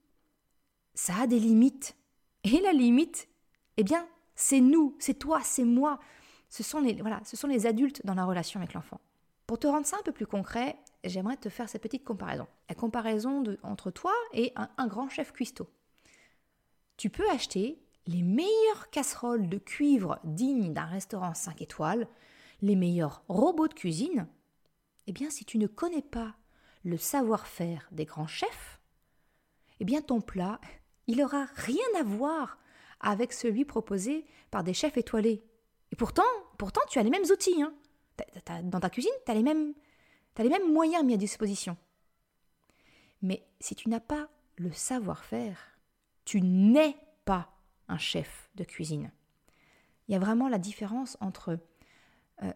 ça 0.95 1.17
a 1.21 1.27
des 1.27 1.39
limites. 1.39 1.99
Et 2.45 2.63
la 2.63 2.73
limite, 2.73 3.29
eh 3.77 3.85
bien, 3.85 4.09
c'est 4.35 4.61
nous, 4.61 4.97
c'est 4.99 5.19
toi, 5.19 5.41
c'est 5.43 5.65
moi. 5.65 6.01
Ce 6.49 6.63
sont, 6.63 6.81
les, 6.81 6.95
voilà, 7.01 7.21
ce 7.25 7.37
sont 7.37 7.49
les 7.49 7.67
adultes 7.67 8.05
dans 8.05 8.15
la 8.15 8.25
relation 8.25 8.61
avec 8.61 8.75
l'enfant. 8.75 9.01
Pour 9.47 9.59
te 9.59 9.67
rendre 9.67 9.87
ça 9.87 9.99
un 9.99 10.03
peu 10.03 10.13
plus 10.13 10.27
concret, 10.27 10.79
j'aimerais 11.05 11.37
te 11.37 11.49
faire 11.49 11.69
cette 11.69 11.83
petite 11.83 12.05
comparaison. 12.05 12.47
La 12.69 12.75
comparaison 12.75 13.43
de, 13.43 13.59
entre 13.63 13.91
toi 13.91 14.13
et 14.33 14.53
un, 14.57 14.87
grand 14.87 15.09
chef 15.09 15.33
cuistot. 15.33 15.69
Tu 16.97 17.11
peux 17.11 17.29
acheter 17.31 17.79
les 18.07 18.23
meilleures 18.23 18.91
casseroles 18.91 19.49
de 19.49 19.59
cuivre 19.59 20.19
dignes 20.25 20.73
d'un 20.73 20.87
restaurant 20.87 21.35
5 21.35 21.61
étoiles, 21.61 22.07
les 22.63 22.77
meilleurs 22.77 23.23
robots 23.29 23.69
de 23.69 23.75
cuisine. 23.75 24.29
Eh 25.07 25.13
bien, 25.13 25.31
si 25.31 25.45
tu 25.45 25.59
ne 25.59 25.67
connais 25.67 26.03
pas 26.03 26.35
le 26.85 26.97
savoir-faire 26.97 27.89
des 27.93 28.05
grands 28.05 28.27
chefs, 28.27 28.81
eh 29.81 29.85
bien 29.85 30.01
ton 30.01 30.21
plat, 30.21 30.61
il 31.07 31.19
n'aura 31.19 31.47
rien 31.57 31.85
à 31.99 32.03
voir 32.03 32.59
avec 33.01 33.33
celui 33.33 33.65
proposé 33.65 34.27
par 34.51 34.65
des 34.65 34.75
chefs 34.75 34.97
étoilés. 34.97 35.45
Et 35.93 35.97
pourtant, 35.97 36.23
pourtant 36.59 36.81
tu 36.89 36.99
as 36.99 37.03
les 37.03 37.11
mêmes 37.11 37.25
outils. 37.31 37.63
Hein. 37.63 37.75
dans 38.65 38.81
ta 38.81 38.91
cuisine, 38.91 39.13
tu 39.25 39.31
as, 39.31 39.35
les 39.35 39.43
mêmes, 39.43 40.73
moyens 40.73 41.05
mis 41.05 41.15
à 41.15 41.19
disposition. 41.19 41.77
Mais 43.23 43.47
si 43.61 43.75
tu 43.75 43.89
n'as 43.89 44.01
pas 44.01 44.29
le 44.57 44.73
savoir-faire, 44.73 45.79
tu 46.25 46.41
n'es 46.41 46.97
pas 47.25 47.51
un 47.89 47.99
chef 47.99 48.51
de 48.55 48.65
cuisine. 48.65 49.11
Il 50.09 50.13
y 50.13 50.15
a 50.15 50.21
vraiment 50.21 50.49
la 50.49 50.59
différence 50.59 51.17
entre 51.21 51.59
euh, 52.43 52.53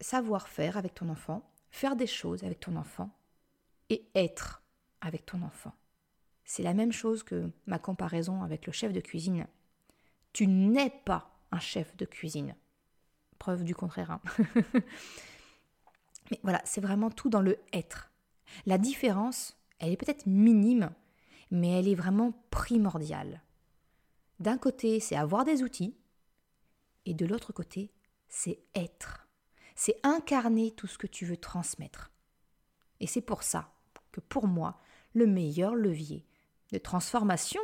savoir-faire 0.00 0.76
avec 0.76 0.94
ton 0.94 1.08
enfant, 1.08 1.48
faire 1.70 1.96
des 1.96 2.06
choses 2.06 2.44
avec 2.44 2.60
ton 2.60 2.76
enfant, 2.76 3.10
et 3.92 4.08
être 4.14 4.62
avec 5.02 5.26
ton 5.26 5.42
enfant. 5.42 5.74
C'est 6.44 6.62
la 6.62 6.74
même 6.74 6.92
chose 6.92 7.22
que 7.22 7.50
ma 7.66 7.78
comparaison 7.78 8.42
avec 8.42 8.66
le 8.66 8.72
chef 8.72 8.92
de 8.92 9.00
cuisine. 9.00 9.46
Tu 10.32 10.46
n'es 10.46 10.90
pas 10.90 11.30
un 11.50 11.60
chef 11.60 11.96
de 11.96 12.04
cuisine. 12.04 12.54
Preuve 13.38 13.64
du 13.64 13.74
contraire. 13.74 14.10
Hein. 14.10 14.20
Mais 16.30 16.40
voilà, 16.42 16.62
c'est 16.64 16.80
vraiment 16.80 17.10
tout 17.10 17.28
dans 17.28 17.42
le 17.42 17.58
être. 17.72 18.10
La 18.66 18.78
différence, 18.78 19.56
elle 19.78 19.92
est 19.92 19.96
peut-être 19.96 20.26
minime, 20.26 20.90
mais 21.50 21.70
elle 21.78 21.88
est 21.88 21.94
vraiment 21.94 22.32
primordiale. 22.50 23.42
D'un 24.40 24.58
côté, 24.58 25.00
c'est 25.00 25.16
avoir 25.16 25.44
des 25.44 25.62
outils, 25.62 25.96
et 27.04 27.14
de 27.14 27.26
l'autre 27.26 27.52
côté, 27.52 27.92
c'est 28.28 28.60
être. 28.74 29.26
C'est 29.74 29.98
incarner 30.02 30.70
tout 30.70 30.86
ce 30.86 30.98
que 30.98 31.06
tu 31.06 31.26
veux 31.26 31.36
transmettre. 31.36 32.12
Et 33.00 33.06
c'est 33.06 33.20
pour 33.20 33.42
ça 33.42 33.72
que 34.12 34.20
pour 34.20 34.46
moi, 34.46 34.80
le 35.14 35.26
meilleur 35.26 35.74
levier 35.74 36.26
de 36.70 36.78
transformation 36.78 37.60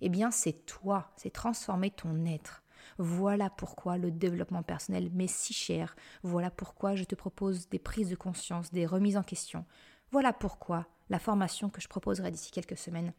eh 0.00 0.08
bien, 0.08 0.30
c'est 0.30 0.66
toi, 0.66 1.10
c'est 1.16 1.30
transformer 1.30 1.90
ton 1.90 2.24
être. 2.26 2.62
Voilà 2.98 3.50
pourquoi 3.50 3.98
le 3.98 4.10
développement 4.10 4.62
personnel 4.62 5.10
m'est 5.12 5.26
si 5.26 5.52
cher. 5.52 5.96
Voilà 6.22 6.50
pourquoi 6.50 6.94
je 6.94 7.04
te 7.04 7.14
propose 7.14 7.68
des 7.68 7.78
prises 7.78 8.10
de 8.10 8.16
conscience, 8.16 8.72
des 8.72 8.86
remises 8.86 9.16
en 9.16 9.22
question. 9.22 9.64
Voilà 10.12 10.32
pourquoi 10.32 10.86
la 11.10 11.18
formation 11.18 11.68
que 11.68 11.80
je 11.80 11.88
proposerai 11.88 12.30
d'ici 12.30 12.50
quelques 12.50 12.78
semaines 12.78 13.12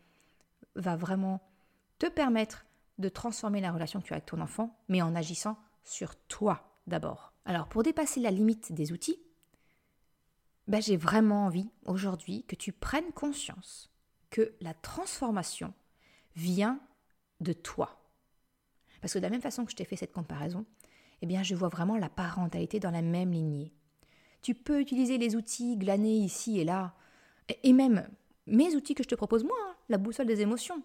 va 0.75 0.95
vraiment 0.95 1.41
te 1.99 2.07
permettre 2.07 2.65
de 2.97 3.09
transformer 3.09 3.61
la 3.61 3.71
relation 3.71 4.01
que 4.01 4.07
tu 4.07 4.13
as 4.13 4.17
avec 4.17 4.25
ton 4.25 4.41
enfant, 4.41 4.77
mais 4.87 5.01
en 5.01 5.15
agissant 5.15 5.57
sur 5.83 6.15
toi 6.27 6.73
d'abord. 6.87 7.33
Alors, 7.45 7.67
pour 7.67 7.83
dépasser 7.83 8.19
la 8.19 8.31
limite 8.31 8.73
des 8.73 8.91
outils, 8.91 9.19
ben, 10.67 10.81
j'ai 10.81 10.97
vraiment 10.97 11.45
envie 11.45 11.69
aujourd'hui 11.85 12.43
que 12.43 12.55
tu 12.55 12.71
prennes 12.73 13.11
conscience 13.13 13.89
que 14.29 14.53
la 14.59 14.73
transformation 14.73 15.73
vient 16.37 16.79
de 17.41 17.51
toi. 17.51 17.99
Parce 19.01 19.13
que 19.13 19.19
de 19.19 19.23
la 19.23 19.29
même 19.29 19.41
façon 19.41 19.65
que 19.65 19.71
je 19.71 19.75
t'ai 19.75 19.85
fait 19.85 19.95
cette 19.95 20.13
comparaison, 20.13 20.65
eh 21.21 21.25
bien, 21.25 21.43
je 21.43 21.55
vois 21.55 21.69
vraiment 21.69 21.97
la 21.97 22.09
parentalité 22.09 22.79
dans 22.79 22.91
la 22.91 23.01
même 23.01 23.31
lignée. 23.31 23.73
Tu 24.41 24.53
peux 24.53 24.79
utiliser 24.79 25.17
les 25.17 25.35
outils 25.35 25.77
glanés 25.77 26.17
ici 26.17 26.59
et 26.59 26.63
là, 26.63 26.95
et 27.63 27.73
même 27.73 28.07
mes 28.45 28.75
outils 28.75 28.93
que 28.93 29.03
je 29.03 29.09
te 29.09 29.15
propose 29.15 29.43
moi, 29.43 29.57
hein, 29.67 29.75
la 29.89 29.97
boussole 29.97 30.27
des 30.27 30.41
émotions. 30.41 30.83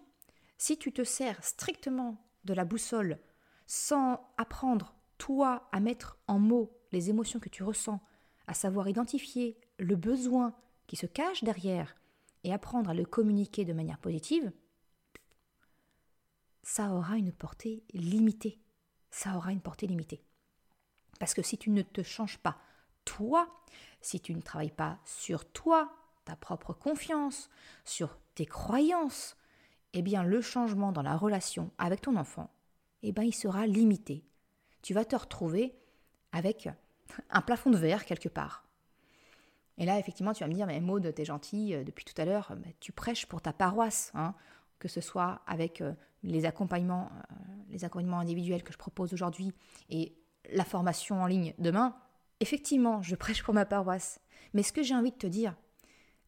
Si 0.57 0.77
tu 0.77 0.91
te 0.91 1.03
sers 1.03 1.41
strictement 1.43 2.17
de 2.45 2.53
la 2.53 2.65
boussole 2.65 3.19
sans 3.67 4.19
apprendre, 4.37 4.95
toi, 5.17 5.69
à 5.71 5.79
mettre 5.79 6.17
en 6.27 6.39
mots 6.39 6.75
les 6.91 7.09
émotions 7.09 7.39
que 7.39 7.49
tu 7.49 7.63
ressens, 7.63 8.01
à 8.47 8.53
savoir 8.53 8.89
identifier 8.89 9.57
le 9.77 9.95
besoin 9.95 10.55
qui 10.87 10.95
se 10.95 11.05
cache 11.05 11.43
derrière 11.43 11.95
et 12.43 12.51
apprendre 12.51 12.89
à 12.89 12.93
le 12.93 13.05
communiquer 13.05 13.65
de 13.65 13.73
manière 13.73 13.99
positive, 13.99 14.51
ça 16.63 16.89
aura 16.89 17.17
une 17.17 17.33
portée 17.33 17.83
limitée. 17.93 18.59
Ça 19.11 19.35
aura 19.35 19.51
une 19.51 19.61
portée 19.61 19.87
limitée. 19.87 20.23
Parce 21.19 21.33
que 21.33 21.41
si 21.41 21.57
tu 21.57 21.69
ne 21.69 21.81
te 21.83 22.01
changes 22.01 22.39
pas 22.39 22.57
toi, 23.05 23.47
si 24.01 24.19
tu 24.19 24.33
ne 24.33 24.41
travailles 24.41 24.71
pas 24.71 24.97
sur 25.05 25.45
toi, 25.51 25.93
ta 26.25 26.35
propre 26.35 26.73
confiance, 26.73 27.49
sur 27.83 28.17
tes 28.33 28.45
croyances, 28.45 29.35
eh 29.93 30.01
bien 30.01 30.23
le 30.23 30.41
changement 30.41 30.91
dans 30.91 31.01
la 31.01 31.17
relation 31.17 31.71
avec 31.77 32.01
ton 32.01 32.15
enfant, 32.15 32.49
eh 33.03 33.11
bien 33.11 33.23
il 33.23 33.33
sera 33.35 33.67
limité. 33.67 34.25
Tu 34.81 34.93
vas 34.93 35.05
te 35.05 35.15
retrouver 35.15 35.75
avec 36.31 36.69
un 37.29 37.41
plafond 37.41 37.69
de 37.69 37.77
verre 37.77 38.05
quelque 38.05 38.29
part. 38.29 38.65
Et 39.77 39.85
là, 39.85 39.97
effectivement, 39.97 40.33
tu 40.33 40.43
vas 40.43 40.47
me 40.47 40.53
dire, 40.53 40.67
mais 40.67 40.79
Maud, 40.79 41.13
t'es 41.15 41.25
gentille, 41.25 41.73
euh, 41.73 41.83
depuis 41.83 42.05
tout 42.05 42.19
à 42.21 42.25
l'heure, 42.25 42.55
tu 42.79 42.91
prêches 42.91 43.25
pour 43.25 43.41
ta 43.41 43.53
paroisse. 43.53 44.11
Hein 44.13 44.35
que 44.83 44.89
ce 44.89 44.99
soit 44.99 45.39
avec 45.47 45.79
euh, 45.79 45.93
les 46.23 46.43
accompagnements, 46.43 47.09
euh, 47.31 47.35
les 47.69 47.85
accompagnements 47.85 48.19
individuels 48.19 48.63
que 48.63 48.73
je 48.73 48.77
propose 48.77 49.13
aujourd'hui 49.13 49.53
et 49.89 50.13
la 50.51 50.65
formation 50.65 51.23
en 51.23 51.25
ligne 51.25 51.53
demain, 51.57 51.95
effectivement, 52.41 53.01
je 53.01 53.15
prêche 53.15 53.43
pour 53.43 53.53
ma 53.53 53.65
paroisse, 53.65 54.19
mais 54.53 54.61
ce 54.61 54.73
que 54.73 54.83
j'ai 54.83 54.93
envie 54.93 55.11
de 55.11 55.17
te 55.17 55.25
dire, 55.25 55.55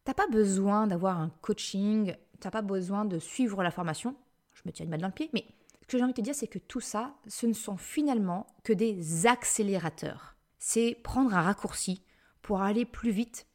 t'as 0.04 0.14
pas 0.14 0.26
besoin 0.28 0.86
d'avoir 0.86 1.20
un 1.20 1.28
coaching, 1.42 2.16
t'as 2.40 2.50
pas 2.50 2.62
besoin 2.62 3.04
de 3.04 3.18
suivre 3.18 3.62
la 3.62 3.70
formation. 3.70 4.16
Je 4.54 4.62
me 4.64 4.72
tire 4.72 4.84
une 4.84 4.90
balle 4.90 5.02
dans 5.02 5.08
le 5.08 5.12
pied, 5.12 5.28
mais 5.34 5.44
ce 5.82 5.86
que 5.86 5.98
j'ai 5.98 6.04
envie 6.04 6.14
de 6.14 6.16
te 6.16 6.22
dire, 6.22 6.34
c'est 6.34 6.48
que 6.48 6.58
tout 6.58 6.80
ça, 6.80 7.14
ce 7.26 7.44
ne 7.44 7.52
sont 7.52 7.76
finalement 7.76 8.46
que 8.64 8.72
des 8.72 9.26
accélérateurs. 9.26 10.34
C'est 10.58 10.98
prendre 11.04 11.34
un 11.34 11.42
raccourci 11.42 12.02
pour 12.40 12.62
aller 12.62 12.86
plus 12.86 13.10
vite 13.10 13.46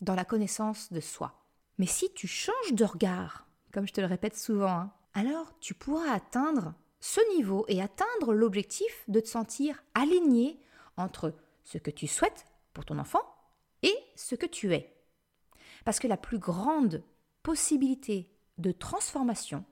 dans 0.00 0.16
la 0.16 0.24
connaissance 0.24 0.92
de 0.92 0.98
soi. 0.98 1.44
Mais 1.78 1.86
si 1.86 2.12
tu 2.12 2.26
changes 2.26 2.72
de 2.72 2.84
regard, 2.84 3.47
comme 3.78 3.86
je 3.86 3.92
te 3.92 4.00
le 4.00 4.08
répète 4.08 4.36
souvent, 4.36 4.70
hein, 4.70 4.92
alors 5.14 5.56
tu 5.60 5.72
pourras 5.72 6.10
atteindre 6.10 6.74
ce 6.98 7.20
niveau 7.36 7.64
et 7.68 7.80
atteindre 7.80 8.34
l'objectif 8.34 9.04
de 9.06 9.20
te 9.20 9.28
sentir 9.28 9.84
aligné 9.94 10.60
entre 10.96 11.32
ce 11.62 11.78
que 11.78 11.92
tu 11.92 12.08
souhaites 12.08 12.44
pour 12.72 12.84
ton 12.84 12.98
enfant 12.98 13.22
et 13.84 13.94
ce 14.16 14.34
que 14.34 14.46
tu 14.46 14.74
es. 14.74 15.00
Parce 15.84 16.00
que 16.00 16.08
la 16.08 16.16
plus 16.16 16.40
grande 16.40 17.04
possibilité 17.44 18.34
de 18.58 18.72
transformation, 18.72 19.64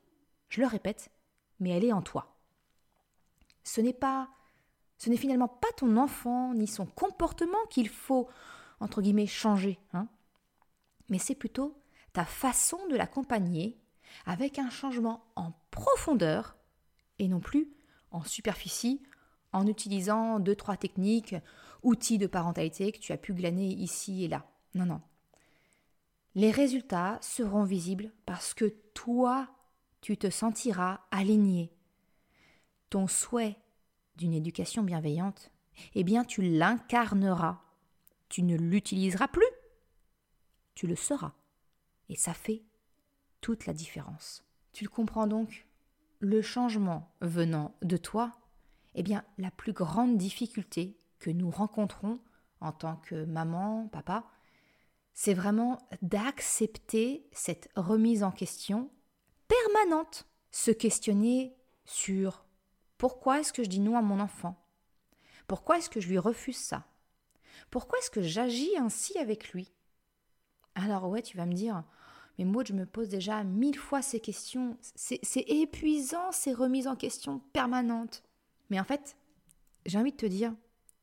je 0.50 0.60
le 0.60 0.68
répète, 0.68 1.10
mais 1.58 1.70
elle 1.70 1.84
est 1.84 1.92
en 1.92 2.02
toi. 2.02 2.38
Ce 3.64 3.80
n'est 3.80 3.92
pas 3.92 4.28
ce 4.98 5.10
n'est 5.10 5.16
finalement 5.16 5.48
pas 5.48 5.72
ton 5.76 5.96
enfant 5.96 6.54
ni 6.54 6.68
son 6.68 6.86
comportement 6.86 7.66
qu'il 7.70 7.88
faut 7.88 8.28
entre 8.78 9.02
guillemets 9.02 9.26
changer, 9.26 9.80
hein, 9.94 10.06
mais 11.08 11.18
c'est 11.18 11.34
plutôt 11.34 11.76
ta 12.12 12.25
façon 12.25 12.78
de 12.86 12.94
l'accompagner 12.94 13.76
avec 14.25 14.58
un 14.58 14.70
changement 14.70 15.25
en 15.37 15.52
profondeur 15.70 16.56
et 17.18 17.28
non 17.28 17.40
plus 17.40 17.70
en 18.11 18.25
superficie 18.25 19.02
en 19.52 19.66
utilisant 19.66 20.38
deux 20.38 20.54
trois 20.54 20.76
techniques, 20.76 21.35
outils 21.82 22.18
de 22.18 22.26
parentalité 22.26 22.92
que 22.92 22.99
tu 22.99 23.12
as 23.12 23.16
pu 23.16 23.32
glaner 23.32 23.68
ici 23.68 24.25
et 24.25 24.28
là. 24.28 24.46
Non 24.75 24.87
non. 24.87 25.00
Les 26.35 26.50
résultats 26.50 27.18
seront 27.23 27.64
visibles 27.64 28.12
parce 28.26 28.52
que 28.52 28.66
toi, 28.92 29.49
tu 30.02 30.18
te 30.18 30.28
sentiras 30.28 31.00
aligné. 31.11 31.73
Ton 32.90 33.06
souhait 33.06 33.56
d'une 34.16 34.35
éducation 34.35 34.82
bienveillante, 34.82 35.50
eh 35.94 36.04
bien 36.04 36.25
tu 36.25 36.42
l'incarneras. 36.42 37.62
Tu 38.28 38.42
ne 38.42 38.56
l'utiliseras 38.56 39.28
plus. 39.28 39.46
Tu 40.75 40.87
le 40.87 40.96
seras. 40.96 41.32
Et 42.11 42.16
ça 42.16 42.35
fait 42.35 42.65
toute 43.40 43.66
la 43.66 43.72
différence. 43.72 44.44
Tu 44.72 44.84
le 44.84 44.90
comprends 44.90 45.26
donc 45.26 45.66
Le 46.20 46.42
changement 46.42 47.14
venant 47.20 47.74
de 47.82 47.96
toi, 47.96 48.38
eh 48.94 49.02
bien, 49.02 49.24
la 49.38 49.50
plus 49.50 49.72
grande 49.72 50.16
difficulté 50.16 50.98
que 51.18 51.30
nous 51.30 51.50
rencontrons 51.50 52.20
en 52.60 52.72
tant 52.72 52.96
que 52.96 53.24
maman, 53.24 53.88
papa, 53.88 54.24
c'est 55.14 55.34
vraiment 55.34 55.78
d'accepter 56.02 57.26
cette 57.32 57.70
remise 57.76 58.22
en 58.22 58.30
question 58.30 58.90
permanente. 59.48 60.26
Se 60.50 60.70
questionner 60.70 61.56
sur 61.84 62.44
pourquoi 62.98 63.40
est-ce 63.40 63.52
que 63.52 63.62
je 63.62 63.68
dis 63.68 63.80
non 63.80 63.96
à 63.96 64.02
mon 64.02 64.20
enfant? 64.20 64.62
Pourquoi 65.46 65.78
est-ce 65.78 65.90
que 65.90 66.00
je 66.00 66.08
lui 66.08 66.18
refuse 66.18 66.56
ça? 66.56 66.86
Pourquoi 67.70 67.98
est-ce 67.98 68.10
que 68.10 68.22
j'agis 68.22 68.76
ainsi 68.78 69.18
avec 69.18 69.52
lui? 69.52 69.72
Alors 70.74 71.08
ouais, 71.08 71.22
tu 71.22 71.36
vas 71.36 71.46
me 71.46 71.54
dire, 71.54 71.84
mais 72.38 72.44
moi, 72.44 72.64
je 72.66 72.72
me 72.72 72.84
pose 72.84 73.08
déjà 73.08 73.44
mille 73.44 73.78
fois 73.78 74.02
ces 74.02 74.20
questions. 74.20 74.76
C'est 74.94 75.44
épuisant, 75.48 76.32
ces 76.32 76.52
remises 76.52 76.86
en 76.86 76.96
question 76.96 77.40
permanentes. 77.52 78.22
Mais 78.68 78.78
en 78.78 78.84
fait, 78.84 79.16
j'ai 79.86 79.98
envie 79.98 80.12
de 80.12 80.16
te 80.16 80.26
dire, 80.26 80.54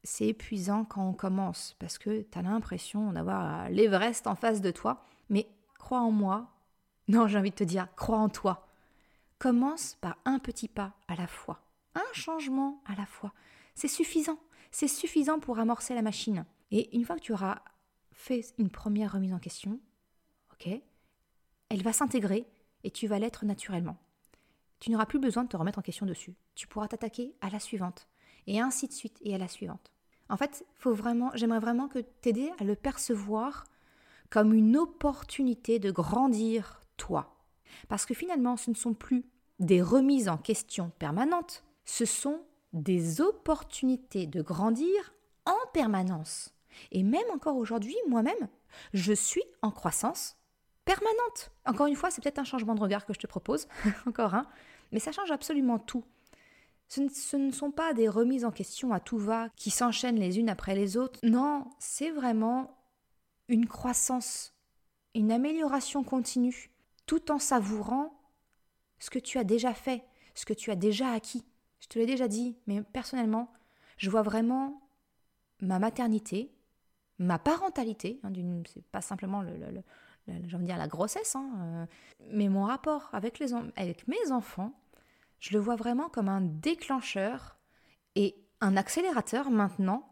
c'est 0.04 0.28
épuisant 0.28 0.86
quand 0.86 1.08
on 1.08 1.14
commence, 1.14 1.76
parce 1.80 1.98
que 1.98 2.22
tu 2.22 2.38
as 2.38 2.42
l'impression 2.42 3.14
d'avoir 3.14 3.70
l'Everest 3.70 4.28
en 4.28 4.36
face 4.36 4.62
de 4.62 4.72
toi. 4.72 5.06
Mais 5.30 5.48
crois 5.80 6.02
en 6.02 6.12
moi. 6.12 6.50
Non, 7.08 7.28
j'ai 7.28 7.38
envie 7.38 7.52
de 7.52 7.56
te 7.56 7.64
dire, 7.64 7.88
crois 7.96 8.18
en 8.18 8.30
toi. 8.30 8.68
Commence 9.40 9.96
par 10.02 10.18
un 10.26 10.40
petit 10.40 10.68
pas 10.68 10.94
à 11.08 11.16
la 11.16 11.28
fois. 11.28 11.62
Un 11.96 12.14
changement 12.14 12.82
à 12.86 12.96
la 12.96 13.06
fois. 13.06 13.34
C'est 13.76 13.88
suffisant. 13.88 14.40
C'est 14.72 14.88
suffisant 14.88 15.40
pour 15.40 15.60
amorcer 15.60 15.96
la 15.96 16.02
machine. 16.02 16.46
Et 16.72 16.96
une 16.96 17.06
fois 17.06 17.16
que 17.16 17.22
tu 17.22 17.34
auras 17.34 17.62
fait 18.12 18.54
une 18.58 18.70
première 18.70 19.14
remise 19.14 19.34
en 19.34 19.40
question, 19.40 19.80
ok, 20.54 20.82
elle 21.74 21.82
va 21.82 21.92
s'intégrer 21.92 22.46
et 22.84 22.92
tu 22.92 23.08
vas 23.08 23.18
l'être 23.18 23.46
naturellement. 23.46 23.98
Tu 24.80 24.92
n'auras 24.92 25.08
plus 25.08 25.18
besoin 25.18 25.44
de 25.44 25.50
te 25.50 25.58
remettre 25.58 25.80
en 25.80 25.82
question 25.82 26.06
dessus. 26.06 26.36
Tu 26.54 26.68
pourras 26.68 26.88
t'attaquer 26.88 27.34
à 27.42 27.50
la 27.50 27.60
suivante 27.60 28.08
et 28.46 28.62
ainsi 28.62 28.88
de 28.88 28.94
suite 28.94 29.18
et 29.22 29.34
à 29.34 29.40
la 29.40 29.48
suivante. 29.48 29.92
En 30.30 30.38
fait, 30.38 30.64
j'aimerais 31.34 31.60
vraiment 31.60 31.88
que 31.88 31.98
t'aider 31.98 32.52
à 32.60 32.64
le 32.64 32.76
percevoir 32.76 33.64
comme 34.30 34.54
une 34.54 34.78
opportunité 34.78 35.80
de 35.80 35.90
grandir 35.90 36.80
toi. 36.96 37.44
Parce 37.88 38.06
que 38.06 38.14
finalement, 38.14 38.56
ce 38.56 38.70
ne 38.70 38.76
sont 38.76 38.94
plus 38.94 39.26
des 39.58 39.82
remises 39.82 40.30
en 40.30 40.38
question 40.38 40.92
permanentes, 41.00 41.64
ce 41.86 42.06
sont 42.06 42.40
des 42.74 43.20
opportunités 43.20 44.28
de 44.28 44.44
grandir 44.44 45.16
en 45.48 45.58
permanence. 45.74 46.54
Et 46.92 47.02
même 47.02 47.32
encore 47.34 47.58
aujourd'hui, 47.58 47.98
moi-même, 48.08 48.48
je 48.94 49.14
suis 49.14 49.44
en 49.64 49.72
croissance 49.72 50.38
permanente. 50.86 51.52
Encore 51.66 51.88
une 51.88 51.96
fois, 51.96 52.12
c'est 52.12 52.22
peut-être 52.22 52.40
un 52.40 52.44
changement 52.44 52.76
de 52.76 52.82
regard 52.82 53.06
que 53.06 53.14
je 53.14 53.20
te 53.20 53.28
propose, 53.28 53.68
encore 54.08 54.36
un, 54.36 54.46
mais 54.92 55.00
ça 55.00 55.12
change 55.12 55.32
absolument 55.32 55.80
tout. 55.80 56.04
Ce 56.88 57.38
ne, 57.38 57.52
sont 57.52 57.72
pas 57.72 57.94
des 57.94 58.08
remises 58.08 58.46
en 58.46 58.52
question 58.52 58.94
à 58.94 59.00
tout 59.00 59.18
va 59.18 59.50
qui 59.56 59.72
s'enchaînent 59.72 60.20
les 60.20 60.38
unes 60.38 60.50
après 60.50 60.76
les 60.76 60.96
autres. 60.96 61.20
Non, 61.24 61.68
c'est 61.80 62.12
vraiment 62.12 62.78
une 63.48 63.68
croissance, 63.68 64.54
une 65.16 65.32
amélioration 65.32 66.04
continue, 66.04 66.70
tout 67.08 67.32
en 67.32 67.40
savourant 67.40 68.22
ce 69.00 69.10
que 69.10 69.18
tu 69.18 69.40
as 69.40 69.44
déjà 69.44 69.74
fait, 69.74 70.04
ce 70.36 70.46
que 70.46 70.54
tu 70.54 70.70
as 70.70 70.76
déjà 70.76 71.12
acquis. 71.12 71.44
Je 71.80 71.88
te 71.88 71.98
l'ai 71.98 72.06
déjà 72.06 72.28
dit, 72.28 72.58
mais 72.68 72.84
personnellement, 72.84 73.52
je 73.98 74.10
vois 74.10 74.22
vraiment 74.22 74.88
ma 75.62 75.80
maternité, 75.80 76.52
ma 77.18 77.40
parentalité, 77.40 78.20
hein, 78.24 78.32
c'est 78.72 78.86
pas 78.86 79.02
simplement 79.02 79.42
le, 79.42 79.58
le, 79.58 79.84
j'ai 80.28 80.56
envie 80.56 80.66
dire 80.66 80.78
la 80.78 80.88
grossesse, 80.88 81.36
hein, 81.36 81.52
euh, 81.58 81.86
mais 82.32 82.48
mon 82.48 82.64
rapport 82.64 83.10
avec, 83.14 83.40
les, 83.40 83.54
avec 83.76 84.08
mes 84.08 84.32
enfants, 84.32 84.74
je 85.40 85.54
le 85.54 85.60
vois 85.60 85.76
vraiment 85.76 86.10
comme 86.10 86.30
un 86.30 86.42
déclencheur 86.42 87.58
et 88.16 88.36
un 88.62 88.78
accélérateur 88.78 89.50
maintenant, 89.50 90.10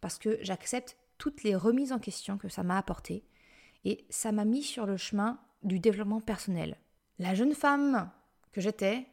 parce 0.00 0.18
que 0.18 0.38
j'accepte 0.40 0.96
toutes 1.18 1.42
les 1.42 1.54
remises 1.54 1.92
en 1.92 1.98
question 1.98 2.38
que 2.38 2.48
ça 2.48 2.62
m'a 2.62 2.78
apporté, 2.78 3.24
et 3.84 4.06
ça 4.08 4.32
m'a 4.32 4.44
mis 4.44 4.62
sur 4.62 4.86
le 4.86 4.96
chemin 4.96 5.38
du 5.62 5.78
développement 5.78 6.20
personnel. 6.20 6.78
La 7.18 7.34
jeune 7.34 7.54
femme 7.54 8.10
que 8.52 8.60
j'étais, 8.60 9.06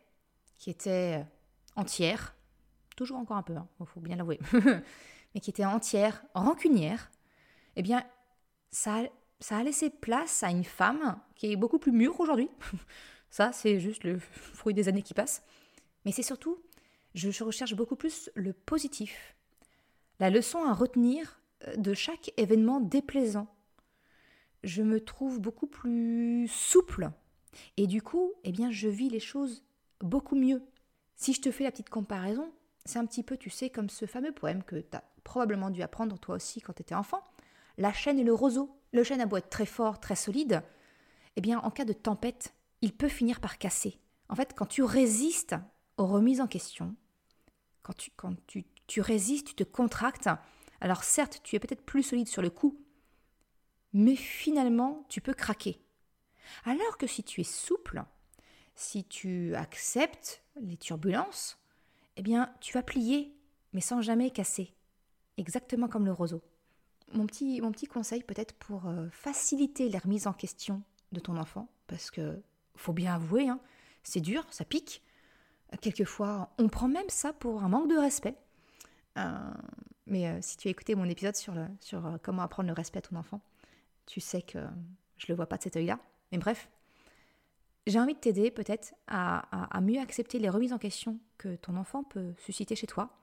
qui 0.57 0.69
était 0.69 1.25
entière, 1.75 2.35
toujours 2.95 3.17
encore 3.17 3.37
un 3.37 3.43
peu, 3.43 3.53
il 3.53 3.57
hein, 3.57 3.85
faut 3.85 3.99
bien 3.99 4.15
l'avouer, 4.15 4.39
mais 5.33 5.41
qui 5.41 5.49
était 5.49 5.65
entière, 5.65 6.23
rancunière, 6.33 7.11
eh 7.75 7.81
bien, 7.81 8.03
ça 8.71 9.01
ça 9.41 9.57
a 9.57 9.63
laissé 9.63 9.89
place 9.89 10.43
à 10.43 10.51
une 10.51 10.63
femme 10.63 11.19
qui 11.35 11.51
est 11.51 11.55
beaucoup 11.55 11.79
plus 11.79 11.91
mûre 11.91 12.19
aujourd'hui. 12.19 12.49
ça, 13.29 13.51
c'est 13.51 13.79
juste 13.79 14.03
le 14.03 14.19
fruit 14.19 14.73
des 14.73 14.87
années 14.87 15.01
qui 15.01 15.13
passent. 15.13 15.43
Mais 16.05 16.11
c'est 16.11 16.23
surtout, 16.23 16.61
je, 17.15 17.43
recherche 17.43 17.75
beaucoup 17.75 17.95
plus 17.95 18.29
le 18.35 18.53
positif, 18.53 19.35
la 20.19 20.29
leçon 20.29 20.63
à 20.63 20.73
retenir 20.73 21.41
euh, 21.67 21.75
de 21.75 21.93
chaque 21.93 22.31
événement 22.37 22.79
déplaisant. 22.79 23.47
Je 24.63 24.83
me 24.83 25.03
trouve 25.03 25.39
beaucoup 25.39 25.67
plus 25.67 26.47
souple 26.47 27.09
et 27.77 27.87
du 27.87 28.01
coup, 28.01 28.33
eh 28.43 28.51
bien, 28.51 28.71
je 28.71 28.87
vis 28.87 29.09
les 29.09 29.19
choses 29.19 29.63
beaucoup 29.99 30.35
mieux. 30.35 30.61
Si 31.15 31.33
je 31.33 31.41
te 31.41 31.51
fais 31.51 31.63
la 31.63 31.71
petite 31.71 31.89
comparaison, 31.89 32.51
c'est 32.85 32.99
un 32.99 33.05
petit 33.05 33.23
peu, 33.23 33.37
tu 33.37 33.49
sais, 33.49 33.69
comme 33.69 33.89
ce 33.89 34.05
fameux 34.05 34.31
poème 34.31 34.63
que 34.63 34.77
tu 34.77 34.97
as 34.97 35.03
probablement 35.23 35.69
dû 35.69 35.81
apprendre 35.81 36.17
toi 36.19 36.35
aussi 36.35 36.61
quand 36.61 36.73
tu 36.73 36.81
étais 36.81 36.95
enfant, 36.95 37.23
La 37.77 37.93
chaîne 37.93 38.19
et 38.19 38.23
le 38.23 38.33
roseau. 38.33 38.69
Le 38.91 39.03
chêne 39.03 39.21
a 39.21 39.25
beau 39.25 39.37
être 39.37 39.49
très 39.49 39.65
fort, 39.65 39.99
très 39.99 40.15
solide, 40.15 40.63
eh 41.35 41.41
bien, 41.41 41.59
en 41.59 41.71
cas 41.71 41.85
de 41.85 41.93
tempête, 41.93 42.53
il 42.81 42.93
peut 42.93 43.07
finir 43.07 43.39
par 43.39 43.57
casser. 43.57 43.99
En 44.27 44.35
fait, 44.35 44.53
quand 44.55 44.65
tu 44.65 44.83
résistes 44.83 45.55
aux 45.97 46.07
remises 46.07 46.41
en 46.41 46.47
question, 46.47 46.95
quand 47.83 47.93
tu, 47.93 48.11
quand 48.15 48.35
tu, 48.47 49.01
résistes, 49.01 49.47
tu 49.47 49.55
te 49.55 49.63
contractes, 49.63 50.29
alors 50.81 51.03
certes, 51.03 51.41
tu 51.43 51.55
es 51.55 51.59
peut-être 51.59 51.85
plus 51.85 52.03
solide 52.03 52.27
sur 52.27 52.41
le 52.41 52.49
coup, 52.49 52.79
mais 53.93 54.15
finalement, 54.15 55.05
tu 55.09 55.21
peux 55.21 55.33
craquer. 55.33 55.81
Alors 56.65 56.97
que 56.97 57.07
si 57.07 57.23
tu 57.23 57.41
es 57.41 57.45
souple, 57.45 58.03
si 58.75 59.05
tu 59.05 59.55
acceptes 59.55 60.43
les 60.59 60.77
turbulences, 60.77 61.57
eh 62.17 62.21
bien, 62.21 62.53
tu 62.59 62.73
vas 62.73 62.83
plier, 62.83 63.37
mais 63.73 63.81
sans 63.81 64.01
jamais 64.01 64.31
casser. 64.31 64.73
Exactement 65.37 65.87
comme 65.87 66.05
le 66.05 66.11
roseau 66.11 66.41
mon 67.13 67.25
petit, 67.25 67.87
conseil 67.87 68.23
peut-être 68.23 68.53
pour 68.53 68.87
euh, 68.87 69.07
faciliter 69.11 69.89
les 69.89 69.97
remises 69.97 70.27
en 70.27 70.33
question 70.33 70.81
de 71.11 71.19
ton 71.19 71.37
enfant, 71.37 71.67
parce 71.87 72.11
que 72.11 72.41
faut 72.75 72.93
bien 72.93 73.15
avouer, 73.15 73.49
hein, 73.49 73.59
c'est 74.03 74.21
dur, 74.21 74.45
ça 74.49 74.65
pique. 74.65 75.01
Quelquefois, 75.79 76.49
on 76.57 76.67
prend 76.67 76.87
même 76.87 77.09
ça 77.09 77.33
pour 77.33 77.63
un 77.63 77.69
manque 77.69 77.89
de 77.89 77.97
respect. 77.97 78.35
Euh, 79.17 79.51
Mais 80.07 80.27
euh, 80.27 80.37
si 80.41 80.57
tu 80.57 80.67
as 80.67 80.71
écouté 80.71 80.95
mon 80.95 81.05
épisode 81.05 81.35
sur, 81.35 81.53
euh, 81.57 82.17
comment 82.21 82.41
apprendre 82.41 82.67
le 82.67 82.73
respect 82.73 82.99
à 82.99 83.01
ton 83.01 83.15
enfant, 83.15 83.41
tu 84.05 84.19
sais 84.19 84.41
que 84.41 84.59
je 85.17 85.25
le 85.29 85.35
vois 85.35 85.45
pas 85.45 85.57
de 85.57 85.63
cet 85.63 85.75
œil-là. 85.77 85.99
Mais 86.31 86.37
bref, 86.37 86.69
j'ai 87.87 87.99
envie 87.99 88.13
de 88.13 88.19
t'aider 88.19 88.51
peut-être 88.51 88.93
à, 89.07 89.79
mieux 89.81 89.99
accepter 89.99 90.39
les 90.39 90.49
remises 90.49 90.73
en 90.73 90.77
question 90.77 91.19
que 91.37 91.55
ton 91.55 91.75
enfant 91.77 92.03
peut 92.03 92.33
susciter 92.37 92.75
chez 92.75 92.87
toi. 92.87 93.17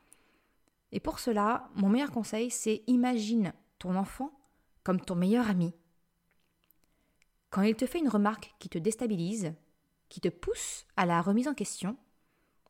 Et 0.91 1.01
pour 1.01 1.19
cela, 1.19 1.69
mon 1.75 1.89
meilleur 1.89 2.11
conseil, 2.11 2.51
c'est 2.51 2.83
imagine 2.87 3.53
ton 3.79 3.97
enfant 3.97 4.31
comme 4.85 5.01
ton 5.01 5.15
meilleur 5.15 5.49
ami. 5.49 5.75
Quand 7.51 7.63
il 7.63 7.75
te 7.75 7.87
fait 7.87 7.99
une 7.99 8.09
remarque 8.09 8.55
qui 8.59 8.69
te 8.69 8.79
déstabilise, 8.79 9.55
qui 10.09 10.21
te 10.21 10.29
pousse 10.29 10.87
à 10.97 11.07
la 11.07 11.21
remise 11.23 11.49
en 11.49 11.55
question, 11.55 11.97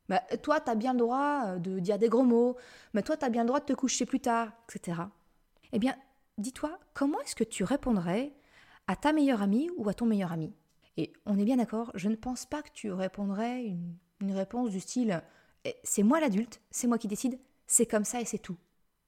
bah, 0.09 0.23
toi, 0.43 0.61
tu 0.61 0.71
as 0.71 0.75
bien 0.75 0.93
le 0.93 0.99
droit 1.01 1.43
euh, 1.47 1.59
de 1.59 1.79
dire 1.81 1.99
des 1.99 2.09
gros 2.09 2.25
mots, 2.25 2.57
mais 2.95 3.03
toi, 3.03 3.17
tu 3.17 3.25
as 3.25 3.29
bien 3.29 3.43
le 3.43 3.49
droit 3.49 3.61
de 3.61 3.67
te 3.67 3.73
coucher 3.75 4.07
plus 4.07 4.21
tard, 4.21 4.53
etc. 4.69 5.03
Eh 5.73 5.79
bien, 5.79 5.95
dis-toi, 6.39 6.79
comment 6.95 7.21
est-ce 7.21 7.37
que 7.37 7.45
tu 7.45 7.63
répondrais 7.63 8.33
à 8.87 8.97
ta 8.97 9.13
meilleure 9.13 9.43
amie 9.43 9.71
ou 9.77 9.89
à 9.89 9.95
ton 9.95 10.07
meilleur 10.07 10.33
ami? 10.33 10.55
Et 10.97 11.13
on 11.27 11.39
est 11.39 11.45
bien 11.45 11.57
d'accord, 11.57 11.93
je 11.95 12.09
ne 12.09 12.17
pense 12.17 12.47
pas 12.47 12.63
que 12.63 12.71
tu 12.73 12.91
répondrais 12.91 13.65
une, 13.65 13.97
une 14.21 14.33
réponse 14.33 14.71
du 14.71 14.81
style 14.81 15.23
eh, 15.65 15.77
c'est 15.83 16.03
moi 16.03 16.21
l'adulte, 16.21 16.61
c'est 16.71 16.87
moi 16.87 16.99
qui 16.99 17.09
décide, 17.09 17.39
c'est 17.67 17.87
comme 17.87 18.05
ça 18.05 18.21
et 18.21 18.25
c'est 18.25 18.39
tout. 18.39 18.57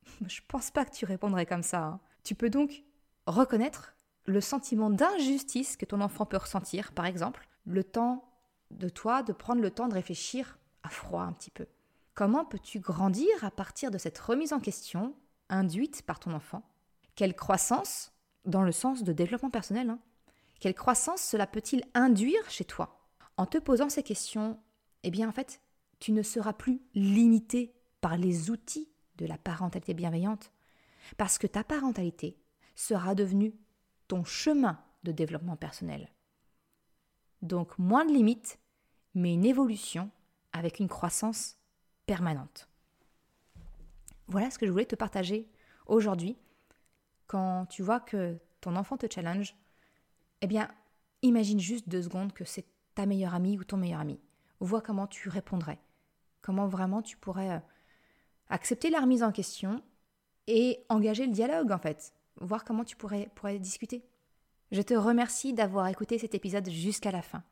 Je 0.27 0.41
pense 0.49 0.71
pas 0.71 0.85
que 0.85 0.95
tu 0.95 1.05
répondrais 1.05 1.47
comme 1.47 1.63
ça. 1.63 1.85
Hein. 1.85 2.01
Tu 2.25 2.35
peux 2.35 2.51
donc 2.51 2.85
reconnaître 3.27 3.95
le 4.27 4.41
sentiment 4.41 4.91
d'injustice 4.91 5.77
que 5.77 5.85
ton 5.85 6.01
enfant 6.01 6.27
peut 6.27 6.37
ressentir, 6.37 6.93
par 6.93 7.07
exemple, 7.07 7.49
le 7.65 7.85
temps 7.85 8.31
de 8.71 8.89
toi 8.89 9.23
de 9.23 9.33
prendre 9.33 9.63
le 9.63 9.71
temps 9.71 9.89
de 9.89 9.95
réfléchir 9.95 10.59
à 10.83 10.89
froid 10.89 11.23
un 11.23 11.33
petit 11.33 11.51
peu. 11.51 11.67
Comment 12.15 12.45
peux-tu 12.45 12.81
grandir 12.81 13.27
à 13.43 13.51
partir 13.51 13.91
de 13.91 13.99
cette 13.99 14.19
remise 14.19 14.53
en 14.53 14.61
question 14.61 15.15
induite 15.49 16.03
par 16.03 16.21
ton 16.21 16.33
enfant? 16.33 16.63
Quelle 17.15 17.35
croissance, 17.35 18.13
dans 18.45 18.63
le 18.63 18.73
sens 18.73 19.03
de 19.03 19.13
développement 19.13 19.51
personnel, 19.51 19.91
hein, 19.91 19.99
quelle 20.61 20.75
croissance 20.75 21.23
cela 21.23 21.47
peut-il 21.47 21.83
induire 21.95 22.49
chez 22.51 22.65
toi? 22.65 23.01
En 23.37 23.47
te 23.47 23.59
posant 23.59 23.89
ces 23.89 24.03
questions, 24.03 24.59
eh 25.03 25.11
bien 25.11 25.29
en 25.29 25.33
fait, 25.33 25.61
tu 25.99 26.13
ne 26.13 26.23
seras 26.23 26.53
plus 26.53 26.83
limité 26.95 27.75
par 28.01 28.17
les 28.17 28.51
outils 28.51 28.91
de 29.21 29.27
la 29.27 29.39
parentalité 29.39 29.95
bienveillante, 29.95 30.51
parce 31.17 31.39
que 31.39 31.47
ta 31.47 31.63
parentalité 31.63 32.37
sera 32.75 33.15
devenue 33.15 33.55
ton 34.09 34.25
chemin 34.25 34.83
de 35.05 35.13
développement 35.13 35.57
personnel. 35.57 36.09
Donc 37.43 37.79
moins 37.79 38.05
de 38.05 38.13
limites, 38.13 38.59
mais 39.15 39.35
une 39.35 39.45
évolution 39.45 40.11
avec 40.53 40.81
une 40.81 40.89
croissance 40.89 41.57
permanente. 42.07 42.69
Voilà 44.27 44.51
ce 44.51 44.59
que 44.59 44.67
je 44.67 44.73
voulais 44.73 44.87
te 44.87 44.97
partager 44.97 45.49
aujourd'hui. 45.87 46.37
Quand 47.27 47.67
tu 47.67 47.83
vois 47.83 48.01
que 48.01 48.39
ton 48.61 48.77
enfant 48.77 48.97
te 48.97 49.07
challenge, 49.13 49.55
eh 50.41 50.47
bien, 50.47 50.69
imagine 51.23 51.61
juste 51.61 51.89
deux 51.89 52.03
secondes 52.03 52.33
que 52.33 52.45
c'est 52.45 52.67
ta 52.95 53.07
meilleure 53.07 53.35
amie 53.35 53.59
ou 53.59 53.65
ton 53.65 53.77
meilleur 53.77 54.01
ami. 54.01 54.21
Vois 54.61 54.81
comment 54.83 55.07
tu 55.07 55.29
répondrais. 55.29 55.79
Comment 56.43 56.67
vraiment 56.67 57.03
tu 57.03 57.17
pourrais 57.17 57.51
euh, 57.51 57.59
accepter 58.51 58.91
la 58.91 59.01
remise 59.01 59.23
en 59.23 59.33
question 59.33 59.83
et 60.47 60.85
engager 60.89 61.27
le 61.27 61.33
dialogue 61.33 61.73
en 61.73 61.79
fait. 61.79 62.13
Voir 62.41 62.65
comment 62.65 62.85
tu 62.85 62.97
pourrais, 62.97 63.59
discuter. 63.59 64.05
Je 64.73 64.83
te 64.83 64.95
remercie 64.95 65.53
d'avoir 65.53 65.89
écouté 65.89 66.19
cet 66.19 66.35
épisode 66.35 66.69
jusqu'à 66.69 67.11
la 67.11 67.23
fin. 67.23 67.43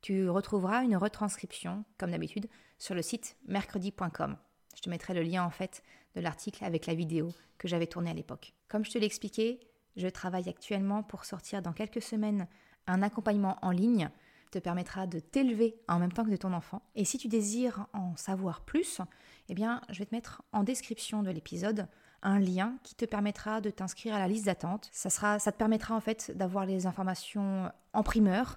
Tu 0.00 0.28
retrouveras 0.28 0.82
une 0.82 0.96
retranscription, 0.96 1.84
comme 1.98 2.10
d'habitude, 2.10 2.48
sur 2.78 2.94
le 2.94 3.02
site 3.02 3.36
mercredi.com. 3.46 4.36
Je 4.74 4.80
te 4.80 4.90
mettrai 4.90 5.14
le 5.14 5.22
lien 5.22 5.44
en 5.44 5.50
fait 5.50 5.82
de 6.14 6.20
l'article 6.20 6.64
avec 6.64 6.86
la 6.86 6.94
vidéo 6.94 7.32
que 7.58 7.68
j'avais 7.68 7.86
tournée 7.86 8.10
à 8.10 8.14
l'époque. 8.14 8.52
Comme 8.68 8.84
je 8.84 8.90
te 8.90 8.98
l'ai 8.98 9.06
expliqué, 9.06 9.60
je 9.96 10.08
travaille 10.08 10.48
actuellement 10.48 11.02
pour 11.02 11.24
sortir 11.24 11.62
dans 11.62 11.72
quelques 11.72 12.02
semaines 12.02 12.48
un 12.86 13.02
accompagnement 13.02 13.58
en 13.62 13.70
ligne 13.70 14.10
te 14.52 14.58
permettra 14.58 15.06
de 15.06 15.18
t'élever 15.18 15.76
en 15.88 15.98
même 15.98 16.12
temps 16.12 16.24
que 16.24 16.30
de 16.30 16.36
ton 16.36 16.52
enfant. 16.52 16.82
Et 16.94 17.04
si 17.04 17.18
tu 17.18 17.28
désires 17.28 17.86
en 17.92 18.16
savoir 18.16 18.60
plus, 18.60 19.00
eh 19.48 19.54
bien, 19.54 19.80
je 19.88 19.98
vais 19.98 20.06
te 20.06 20.14
mettre 20.14 20.42
en 20.52 20.62
description 20.62 21.22
de 21.22 21.30
l'épisode 21.30 21.88
un 22.22 22.38
lien 22.38 22.76
qui 22.84 22.94
te 22.94 23.04
permettra 23.04 23.60
de 23.60 23.70
t'inscrire 23.70 24.14
à 24.14 24.18
la 24.18 24.28
liste 24.28 24.46
d'attente. 24.46 24.88
Ça, 24.92 25.38
te 25.40 25.50
permettra 25.50 25.96
en 25.96 26.00
fait 26.00 26.30
d'avoir 26.36 26.66
les 26.66 26.86
informations 26.86 27.72
en 27.92 28.02
primeur 28.02 28.56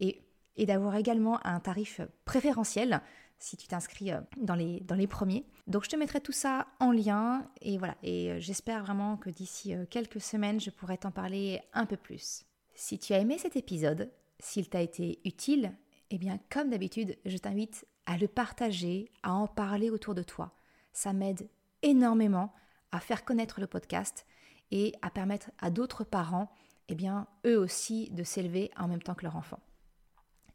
et 0.00 0.20
et 0.56 0.66
d'avoir 0.66 0.96
également 0.96 1.44
un 1.44 1.60
tarif 1.60 2.00
préférentiel 2.24 3.00
si 3.38 3.56
tu 3.56 3.66
t'inscris 3.66 4.12
euh, 4.12 4.20
dans 4.36 4.54
les, 4.54 4.80
dans 4.80 4.94
les 4.94 5.06
premiers. 5.06 5.44
Donc 5.66 5.84
je 5.84 5.90
te 5.90 5.96
mettrai 5.96 6.20
tout 6.20 6.32
ça 6.32 6.66
en 6.80 6.92
lien 6.92 7.46
et 7.60 7.78
voilà, 7.78 7.96
et 8.02 8.30
euh, 8.30 8.40
j'espère 8.40 8.84
vraiment 8.84 9.16
que 9.16 9.30
d'ici 9.30 9.74
euh, 9.74 9.84
quelques 9.88 10.20
semaines, 10.20 10.60
je 10.60 10.70
pourrai 10.70 10.98
t'en 10.98 11.10
parler 11.10 11.60
un 11.72 11.86
peu 11.86 11.96
plus. 11.96 12.44
Si 12.74 12.98
tu 12.98 13.12
as 13.12 13.18
aimé 13.18 13.38
cet 13.38 13.56
épisode, 13.56 14.10
s'il 14.40 14.68
t'a 14.68 14.80
été 14.80 15.20
utile, 15.24 15.76
eh 16.10 16.18
bien 16.18 16.38
comme 16.50 16.70
d'habitude, 16.70 17.16
je 17.24 17.36
t'invite 17.38 17.86
à 18.06 18.16
le 18.16 18.28
partager, 18.28 19.10
à 19.22 19.32
en 19.32 19.46
parler 19.46 19.90
autour 19.90 20.14
de 20.14 20.22
toi. 20.22 20.56
Ça 20.92 21.12
m'aide 21.12 21.48
énormément 21.82 22.52
à 22.92 23.00
faire 23.00 23.24
connaître 23.24 23.60
le 23.60 23.66
podcast 23.66 24.26
et 24.70 24.94
à 25.02 25.10
permettre 25.10 25.50
à 25.58 25.70
d'autres 25.70 26.04
parents, 26.04 26.50
eh 26.88 26.94
bien 26.94 27.26
eux 27.46 27.58
aussi 27.58 28.10
de 28.10 28.22
s'élever 28.22 28.70
en 28.76 28.88
même 28.88 29.02
temps 29.02 29.14
que 29.14 29.24
leur 29.24 29.36
enfant. 29.36 29.60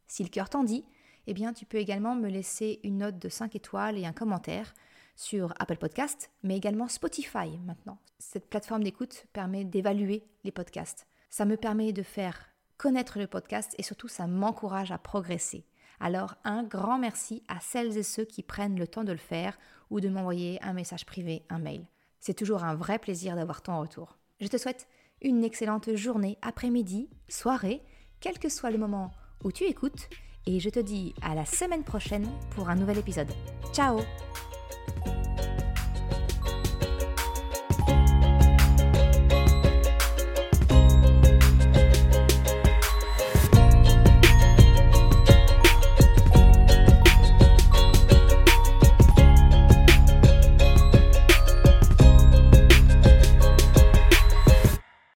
Si 0.07 0.23
le 0.23 0.29
cœur 0.29 0.49
t'en 0.49 0.63
dit, 0.63 0.85
eh 1.27 1.33
bien 1.33 1.53
tu 1.53 1.65
peux 1.65 1.77
également 1.77 2.15
me 2.15 2.29
laisser 2.29 2.79
une 2.83 2.97
note 2.99 3.19
de 3.19 3.29
5 3.29 3.55
étoiles 3.55 3.97
et 3.97 4.05
un 4.05 4.13
commentaire 4.13 4.73
sur 5.15 5.53
Apple 5.59 5.77
Podcast, 5.77 6.31
mais 6.43 6.55
également 6.55 6.87
Spotify 6.87 7.57
maintenant. 7.65 7.97
Cette 8.19 8.49
plateforme 8.49 8.83
d'écoute 8.83 9.25
permet 9.33 9.65
d'évaluer 9.65 10.23
les 10.43 10.51
podcasts. 10.51 11.07
Ça 11.29 11.45
me 11.45 11.57
permet 11.57 11.93
de 11.93 12.03
faire 12.03 12.49
connaître 12.79 13.19
le 13.19 13.27
podcast 13.27 13.75
et 13.77 13.83
surtout 13.83 14.07
ça 14.07 14.25
m'encourage 14.25 14.91
à 14.91 14.97
progresser. 14.97 15.65
Alors 15.99 16.35
un 16.45 16.63
grand 16.63 16.97
merci 16.97 17.43
à 17.47 17.59
celles 17.59 17.97
et 17.97 18.03
ceux 18.03 18.25
qui 18.25 18.41
prennent 18.41 18.79
le 18.79 18.87
temps 18.87 19.03
de 19.03 19.11
le 19.11 19.17
faire 19.19 19.59
ou 19.91 19.99
de 19.99 20.09
m'envoyer 20.09 20.57
un 20.63 20.73
message 20.73 21.05
privé, 21.05 21.45
un 21.49 21.59
mail. 21.59 21.85
C'est 22.19 22.33
toujours 22.33 22.63
un 22.63 22.73
vrai 22.73 22.97
plaisir 22.97 23.35
d'avoir 23.35 23.61
ton 23.61 23.79
retour. 23.79 24.17
Je 24.39 24.47
te 24.47 24.57
souhaite 24.57 24.87
une 25.21 25.43
excellente 25.43 25.93
journée, 25.95 26.37
après-midi, 26.41 27.09
soirée, 27.27 27.83
quel 28.21 28.39
que 28.39 28.49
soit 28.49 28.71
le 28.71 28.77
moment 28.77 29.11
où 29.43 29.51
tu 29.51 29.65
écoutes 29.65 30.07
et 30.45 30.59
je 30.59 30.69
te 30.69 30.79
dis 30.79 31.13
à 31.21 31.35
la 31.35 31.45
semaine 31.45 31.83
prochaine 31.83 32.27
pour 32.51 32.69
un 32.69 32.75
nouvel 32.75 32.97
épisode. 32.97 33.31
Ciao 33.73 33.99